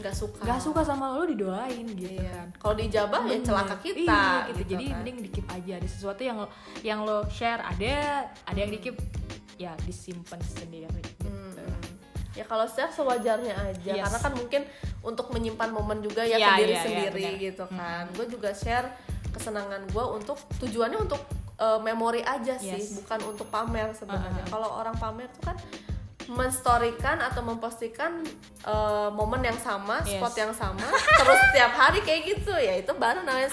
nggak 0.00 0.16
suka 0.16 0.40
nggak 0.42 0.60
suka 0.60 0.80
sama 0.80 1.12
lo 1.12 1.22
didoain 1.22 1.84
gitu 1.86 2.16
Iya. 2.16 2.32
kan. 2.32 2.46
Kalau 2.56 2.74
dijabah 2.74 3.20
ya 3.24 3.38
celaka 3.40 3.76
kita 3.78 4.00
Iya, 4.00 4.22
gitu. 4.48 4.58
gitu 4.58 4.62
jadi 4.72 4.84
kan. 4.84 4.92
mending 4.98 5.16
dikip 5.22 5.46
aja 5.46 5.72
ada 5.76 5.88
sesuatu 5.88 6.20
yang 6.20 6.36
lo 6.40 6.46
yang 6.80 7.00
lo 7.04 7.28
share 7.28 7.60
ada 7.60 7.92
ada 8.44 8.58
yang 8.58 8.72
dikip 8.72 8.96
ya 9.56 9.76
disimpan 9.84 10.40
sendiri 10.40 10.88
gitu. 11.04 11.28
Hmm. 11.28 11.52
Ya 12.32 12.44
kalau 12.44 12.64
share 12.64 12.88
sewajarnya 12.88 13.52
aja 13.52 13.92
Yes. 13.92 14.02
karena 14.06 14.18
kan 14.18 14.32
mungkin 14.32 14.62
untuk 15.00 15.28
menyimpan 15.30 15.68
momen 15.68 16.00
juga 16.00 16.22
ya 16.22 16.36
ke 16.36 16.50
diri 16.58 16.72
iya, 16.72 16.82
sendiri 16.82 17.22
benar. 17.28 17.42
gitu 17.42 17.64
kan. 17.68 18.04
Gue 18.16 18.26
juga 18.26 18.50
share 18.50 18.88
kesenangan 19.30 19.84
gue 19.86 20.04
untuk 20.10 20.38
tujuannya 20.58 20.98
untuk 21.00 21.20
uh, 21.56 21.76
memori 21.78 22.24
aja 22.24 22.56
sih, 22.56 22.72
Yes. 22.72 22.96
bukan 22.98 23.20
untuk 23.28 23.46
pamer 23.46 23.92
sebenarnya. 23.92 24.42
Uh-uh. 24.42 24.50
Kalau 24.50 24.68
orang 24.74 24.96
pamer 24.96 25.28
tuh 25.30 25.42
kan 25.44 25.56
menstorikan 26.30 27.18
atau 27.18 27.42
mempostikan 27.42 28.22
uh, 28.62 29.10
momen 29.10 29.42
yang 29.42 29.58
sama, 29.58 29.98
Yes. 30.00 30.16
spot 30.16 30.34
yang 30.36 30.52
sama, 30.52 30.86
terus 31.18 31.38
setiap 31.44 31.72
hari 31.72 31.98
kayak 32.00 32.22
gitu 32.30 32.52
ya 32.52 32.74
itu 32.76 32.92
baru 32.94 33.20
namanya 33.20 33.50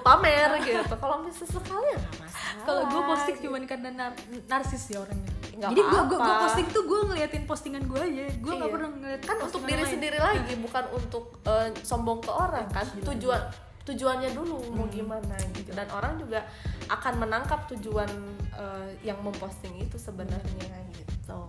pamer 0.00 0.50
gitu. 0.60 0.82
Kalau 0.92 1.22
misalnya 1.22 1.50
sekali 1.52 1.88
ya 1.88 1.98
nggak 1.98 2.14
masalah. 2.18 2.38
Kalau 2.60 2.82
gue 2.84 3.02
posting 3.06 3.36
cuman 3.40 3.62
karena 3.64 3.88
nar- 3.90 4.18
narsis 4.46 4.84
ya 4.88 4.98
orangnya. 5.00 5.30
Nggak 5.52 5.70
Jadi 5.70 5.80
gue 5.82 6.00
gue 6.08 6.18
posting 6.18 6.66
tuh 6.68 6.82
gue 6.84 7.00
ngeliatin 7.06 7.44
postingan 7.44 7.82
gue 7.84 8.00
aja. 8.00 8.24
Gue 8.34 8.52
nggak 8.52 8.66
Iya. 8.66 8.74
pernah 8.74 8.90
ngeliat 8.92 9.22
kan 9.22 9.36
untuk 9.40 9.60
diri 9.62 9.78
lain. 9.78 9.92
sendiri 9.92 10.18
lagi 10.18 10.54
bukan 10.56 10.84
untuk 10.90 11.24
eh, 11.44 11.68
sombong 11.80 12.18
ke 12.18 12.30
orang 12.30 12.66
kan 12.68 12.86
Gila. 12.90 13.06
tujuan 13.08 13.42
tujuannya 13.80 14.30
dulu 14.30 14.60
mau 14.70 14.86
gimana 14.86 15.34
gitu 15.50 15.72
dan 15.72 15.88
orang 15.88 16.14
juga 16.14 16.44
akan 16.86 17.14
menangkap 17.18 17.64
tujuan 17.70 18.10
eh, 18.52 18.88
yang 19.02 19.18
memposting 19.18 19.72
itu 19.78 19.96
sebenarnya 19.96 20.68
gitu 20.92 21.39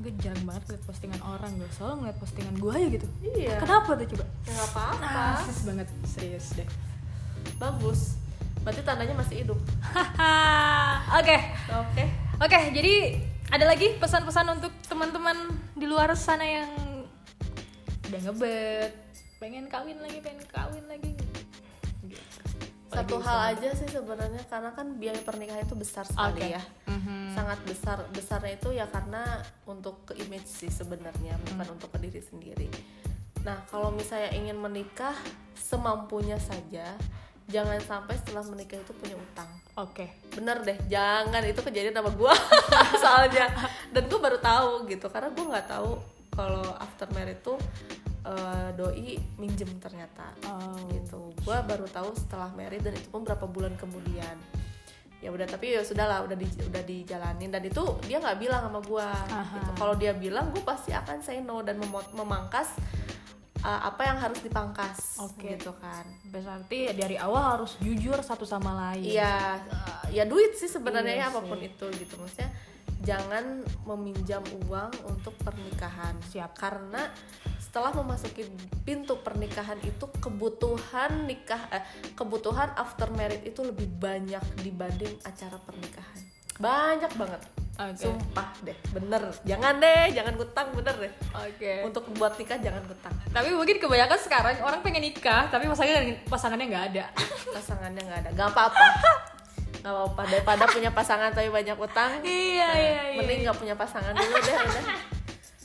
gue 0.00 0.12
jarang 0.16 0.44
banget 0.44 0.64
liat 0.70 0.82
postingan 0.82 1.20
orang 1.20 1.52
gue 1.54 1.68
selalu 1.70 1.94
ngeliat 2.00 2.18
postingan 2.18 2.54
gue 2.56 2.72
aja 2.72 2.88
gitu. 2.90 3.06
iya 3.36 3.54
Kenapa 3.56 3.90
tuh 3.94 4.06
coba? 4.08 4.24
Ya 4.42 4.50
nggak 4.50 4.68
apa-apa 4.70 5.04
Narsis 5.04 5.58
banget 5.62 5.88
serius 6.04 6.46
deh. 6.54 6.68
bagus 7.56 8.16
berarti 8.60 8.80
tandanya 8.80 9.14
masih 9.14 9.36
hidup 9.40 9.60
Oke. 11.20 11.36
oke 11.68 12.04
Oke, 12.40 12.72
jadi 12.72 13.20
ada 13.48 13.68
lagi 13.68 14.00
pesan-pesan 14.00 14.48
untuk 14.50 14.72
teman-teman 14.84 15.36
di 15.76 15.84
luar 15.84 16.08
sana 16.12 16.40
yang 16.40 16.72
udah 18.08 18.20
ngebet, 18.22 18.92
pengen 19.36 19.68
kawin 19.68 20.00
lagi, 20.00 20.24
pengen 20.24 20.40
kawin. 20.48 20.79
Satu 22.92 23.16
hal 23.18 23.38
sama- 23.38 23.50
aja 23.52 23.68
sih 23.72 23.88
sebenarnya 23.88 24.42
karena 24.44 24.70
kan 24.70 24.86
biaya 24.94 25.20
pernikahan 25.20 25.62
itu 25.62 25.74
besar 25.74 26.02
sekali 26.02 26.42
Oke. 26.42 26.46
ya 26.50 26.62
Mhm. 26.86 27.32
sangat 27.32 27.58
besar 27.62 27.96
besarnya 28.10 28.52
itu 28.52 28.68
ya 28.70 28.86
karena 28.86 29.22
untuk 29.64 30.02
ke 30.04 30.18
image 30.18 30.44
sih 30.44 30.68
sebenarnya 30.68 31.38
bukan 31.44 31.62
Hmm. 31.62 31.74
untuk 31.74 31.88
ke 31.88 31.98
diri 31.98 32.18
sendiri 32.20 32.66
nah 33.40 33.62
kalau 33.64 33.88
misalnya 33.90 34.30
ingin 34.32 34.54
menikah 34.54 35.14
semampunya 35.54 36.36
saja 36.36 36.92
jangan 37.46 37.78
sampai 37.80 38.14
setelah 38.14 38.44
menikah 38.44 38.76
itu 38.76 38.92
punya 38.92 39.14
utang 39.14 39.48
Oke. 39.76 40.06
bener 40.30 40.60
deh 40.60 40.78
jangan 40.86 41.42
itu 41.42 41.60
kejadian 41.60 41.94
sama 41.94 42.10
gue 42.10 42.32
soalnya 43.02 43.46
dan 43.88 44.02
gue 44.04 44.20
baru 44.20 44.38
tahu 44.38 44.86
gitu 44.86 45.06
karena 45.06 45.28
gue 45.28 45.44
nggak 45.46 45.66
tahu 45.68 45.92
kalau 46.30 46.62
after 46.76 47.06
married 47.10 47.40
tuh 47.40 47.58
eh, 48.22 48.68
doi 48.74 49.16
minjem 49.36 49.70
ternyata. 49.80 50.32
Oh. 50.46 50.76
gitu. 50.92 51.32
Gue 51.40 51.56
baru 51.64 51.86
tahu 51.88 52.12
setelah 52.14 52.50
married 52.52 52.84
dan 52.84 52.92
itu 52.92 53.08
pun 53.08 53.24
berapa 53.24 53.44
bulan 53.44 53.72
kemudian. 53.76 54.36
Ya 55.20 55.28
udah 55.28 55.44
tapi 55.44 55.76
ya 55.76 55.84
sudahlah 55.84 56.24
udah 56.24 56.32
di, 56.32 56.48
udah 56.64 56.80
dijalanin. 56.80 57.52
Dan 57.52 57.62
itu 57.64 57.82
dia 58.08 58.16
nggak 58.16 58.40
bilang 58.40 58.64
sama 58.64 58.80
gue 58.80 59.08
gitu. 59.28 59.70
Kalau 59.76 59.94
dia 59.96 60.12
bilang 60.16 60.48
gue 60.48 60.64
pasti 60.64 60.96
akan 60.96 61.20
say 61.20 61.44
no 61.44 61.60
dan 61.60 61.76
memot- 61.76 62.12
memangkas 62.16 62.72
uh, 63.60 63.80
apa 63.84 64.08
yang 64.08 64.16
harus 64.16 64.40
dipangkas. 64.40 65.20
Oke. 65.20 65.60
gitu 65.60 65.76
kan. 65.76 66.08
Berarti 66.32 66.96
dari 66.96 67.20
awal 67.20 67.60
harus 67.60 67.76
jujur 67.80 68.16
satu 68.24 68.48
sama 68.48 68.72
lain. 68.72 69.12
Iya, 69.12 69.60
uh, 69.60 70.04
ya 70.08 70.24
duit 70.24 70.56
sih 70.56 70.68
sebenarnya 70.68 71.20
Iya 71.20 71.24
ya 71.28 71.32
apa 71.32 71.40
pun 71.44 71.58
sih. 71.60 71.68
itu 71.68 71.86
gitu. 72.00 72.14
Maksudnya 72.16 72.48
jangan 73.00 73.64
meminjam 73.88 74.44
uang 74.68 74.92
untuk 75.08 75.32
pernikahan 75.40 76.16
Siap. 76.28 76.52
karena 76.56 77.08
setelah 77.56 77.94
memasuki 77.96 78.44
pintu 78.84 79.16
pernikahan 79.22 79.78
itu 79.86 80.04
kebutuhan 80.20 81.24
nikah 81.24 81.60
eh, 81.72 81.84
kebutuhan 82.18 82.74
after 82.76 83.08
married 83.14 83.40
itu 83.46 83.62
lebih 83.62 83.88
banyak 83.96 84.42
dibanding 84.60 85.14
acara 85.22 85.56
pernikahan 85.64 86.18
banyak 86.60 87.12
banget 87.16 87.40
Oke. 87.80 87.96
sumpah 87.96 88.52
deh 88.60 88.76
bener 88.92 89.22
jangan 89.48 89.80
deh 89.80 90.12
jangan 90.12 90.36
ngutang 90.36 90.68
bener 90.76 90.94
deh 91.00 91.12
Oke. 91.32 91.72
untuk 91.88 92.04
buat 92.20 92.36
nikah 92.36 92.60
jangan 92.60 92.84
ngutang 92.84 93.14
Tapi 93.30 93.48
mungkin 93.54 93.78
kebanyakan 93.80 94.18
sekarang 94.20 94.54
orang 94.60 94.84
pengen 94.84 95.00
nikah 95.06 95.48
tapi 95.48 95.64
pasangannya 95.70 96.20
pasangannya 96.28 96.66
nggak 96.68 96.84
ada. 96.92 97.04
pasangannya 97.56 98.02
nggak 98.04 98.18
ada 98.26 98.30
nggak 98.36 98.48
apa-apa 98.52 98.86
nggak 99.80 99.90
apa-apa 99.90 100.22
daripada 100.28 100.64
punya 100.66 100.90
pasangan 100.90 101.30
tapi 101.30 101.48
banyak 101.48 101.74
utang 101.74 102.20
iya 102.26 102.70
iya 102.70 103.00
iya. 103.10 103.16
mending 103.16 103.42
nggak 103.42 103.56
punya 103.56 103.74
pasangan 103.74 104.12
dulu 104.12 104.36
deh 104.36 104.54
udah 104.54 104.84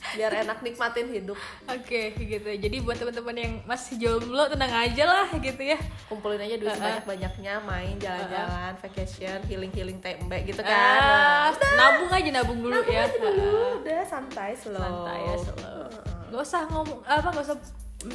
biar 0.08 0.32
enak 0.38 0.62
nikmatin 0.62 1.10
hidup 1.10 1.36
Oke 1.66 2.14
gitu. 2.16 2.48
Jadi 2.48 2.80
buat 2.80 2.96
teman-teman 2.96 3.36
yang 3.36 3.52
masih 3.64 4.00
jomblo 4.00 4.48
tenang 4.48 4.72
aja 4.72 5.04
lah 5.04 5.28
gitu 5.34 5.60
ya. 5.60 5.76
kumpulin 6.06 6.40
aja 6.40 6.56
duit 6.56 6.72
sebanyak 6.72 7.04
banyaknya 7.04 7.52
main 7.60 7.94
jalan-jalan 7.98 8.72
vacation 8.80 9.36
healing 9.44 9.68
healing 9.70 9.98
tempe 10.00 10.40
gitu 10.46 10.62
kan 10.62 10.72
Ah, 10.72 11.48
nabung 11.76 12.08
aja 12.08 12.30
nabung 12.32 12.58
dulu 12.58 12.80
ya. 12.86 13.04
dulu 13.10 13.82
udah 13.82 14.00
santai 14.02 14.56
slow 14.56 14.80
Santai 14.80 15.20
ya 15.20 15.36
slow. 15.36 15.84
Gak 16.26 16.40
usah 16.40 16.62
ngomong 16.66 17.00
apa 17.04 17.28
gak 17.28 17.44
usah 17.44 17.58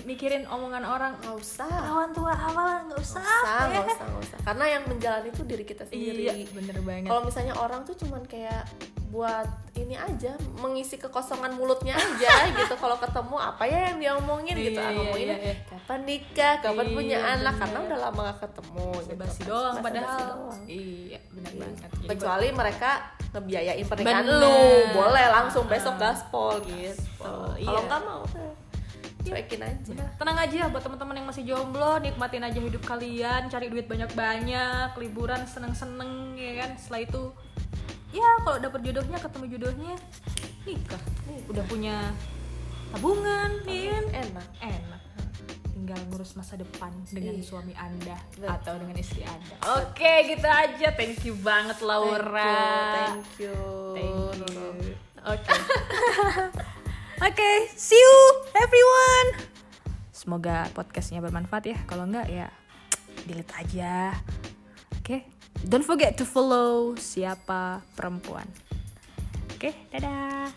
mikirin 0.04 0.44
omongan 0.46 0.84
orang. 0.84 1.12
nggak 1.18 1.36
usah 1.36 1.68
Perawan 1.68 2.12
tua 2.12 2.32
apa 2.32 2.62
lah 2.62 2.80
nggak 2.86 3.00
usah. 3.00 3.20
nggak 3.20 3.38
usah 3.38 3.52
ya. 3.52 3.68
nggak 3.68 3.86
usah 3.88 4.08
usah 4.18 4.38
karena 4.42 4.66
yang 4.70 4.84
menjalani 4.86 5.28
itu 5.28 5.44
diri 5.44 5.64
kita 5.64 5.84
sendiri 5.84 6.24
Iya 6.24 6.34
bener 6.50 6.78
banget. 6.80 7.08
kalau 7.08 7.22
misalnya 7.22 7.54
orang 7.56 7.82
tuh 7.82 7.96
cuman 7.96 8.24
kayak 8.26 8.64
buat 9.08 9.44
ini 9.74 9.94
aja 9.94 10.32
mengisi 10.56 10.96
kekosongan 10.96 11.52
mulutnya 11.52 11.92
aja 11.92 12.32
gitu 12.56 12.76
kalau 12.76 12.96
ketemu 12.96 13.36
apa 13.36 13.64
ya 13.66 13.92
yang 13.92 13.98
dia 14.00 14.12
omongin 14.16 14.56
gitu 14.56 14.80
Iya, 14.80 14.88
ah, 14.88 14.92
iya, 14.94 15.12
iya, 15.14 15.36
iya. 15.38 15.56
kapan 15.68 16.00
nikah 16.02 16.54
kapan 16.62 16.86
Iya, 16.88 16.96
punya 16.96 17.18
anak 17.20 17.36
bener. 17.50 17.60
karena 17.60 17.78
udah 17.82 17.98
lama 18.00 18.20
gak 18.24 18.40
ketemu 18.42 18.88
gitu 19.02 19.16
basi 19.18 19.42
doang 19.44 19.76
Basa-basi 19.76 19.86
padahal. 19.86 20.28
doang. 20.32 20.62
Iya 20.66 21.20
bener 21.30 21.52
Iya. 21.52 21.60
banget. 21.60 21.80
Jadi 21.92 22.08
kecuali 22.08 22.48
mereka 22.54 22.92
ngebiayain 23.32 23.86
pernikahan 23.86 24.24
Bener. 24.24 24.40
lu 24.40 24.58
boleh 24.94 25.26
langsung 25.30 25.64
besok 25.66 25.96
gaspol 25.98 26.52
gitu 26.62 27.04
kalau 27.18 27.52
iya. 27.56 27.80
nggak 27.82 28.02
mau 28.02 28.24
cuekin 29.32 29.62
aja. 29.64 29.96
Tenang 30.14 30.38
aja 30.38 30.68
buat 30.68 30.84
teman-teman 30.84 31.16
yang 31.16 31.28
masih 31.28 31.44
jomblo 31.46 31.96
nikmatin 31.98 32.44
aja 32.44 32.60
hidup 32.60 32.84
kalian 32.84 33.48
cari 33.48 33.72
duit 33.72 33.88
banyak-banyak 33.88 34.92
liburan 34.94 35.48
seneng-seneng 35.48 36.36
ya 36.36 36.60
kan? 36.60 36.76
Setelah 36.76 37.02
itu 37.02 37.22
ya 38.12 38.28
kalau 38.44 38.60
dapet 38.60 38.80
jodohnya 38.84 39.18
ketemu 39.18 39.46
jodohnya 39.56 39.94
nikah. 40.62 41.04
Udah 41.48 41.64
punya 41.64 41.96
tabungan 42.92 43.52
ya 43.64 43.82
kan? 43.90 44.06
Enak. 44.22 44.48
Enak. 44.60 45.02
Tinggal 45.72 45.98
ngurus 46.12 46.36
masa 46.36 46.54
depan 46.54 46.92
dengan 47.10 47.36
Iya. 47.36 47.48
suami 47.48 47.74
anda 47.74 48.14
Betul. 48.30 48.48
atau 48.52 48.74
dengan 48.78 48.96
istri 49.00 49.24
anda. 49.24 49.56
Oke 49.82 50.30
gitu 50.30 50.46
aja. 50.46 50.88
Thank 50.94 51.24
you 51.24 51.34
banget 51.40 51.80
Laura. 51.82 52.54
Thank 52.94 53.42
you 53.42 53.56
Thank 53.96 54.12
you. 54.12 54.46
Nurul. 54.46 54.94
Oke. 55.24 55.50
Oke, 57.22 57.70
see 57.78 57.94
you 57.94 58.18
everyone. 58.58 59.46
Semoga 60.10 60.66
podcastnya 60.74 61.22
bermanfaat 61.22 61.70
ya. 61.70 61.78
Kalau 61.86 62.10
enggak 62.10 62.26
ya 62.34 62.50
delete 63.30 63.54
aja. 63.62 64.18
Oke. 64.98 65.30
Don't 65.62 65.86
forget 65.86 66.18
to 66.18 66.26
follow 66.26 66.98
siapa 66.98 67.86
perempuan. 67.94 68.50
Oke, 69.54 69.70
dadah. 69.94 70.50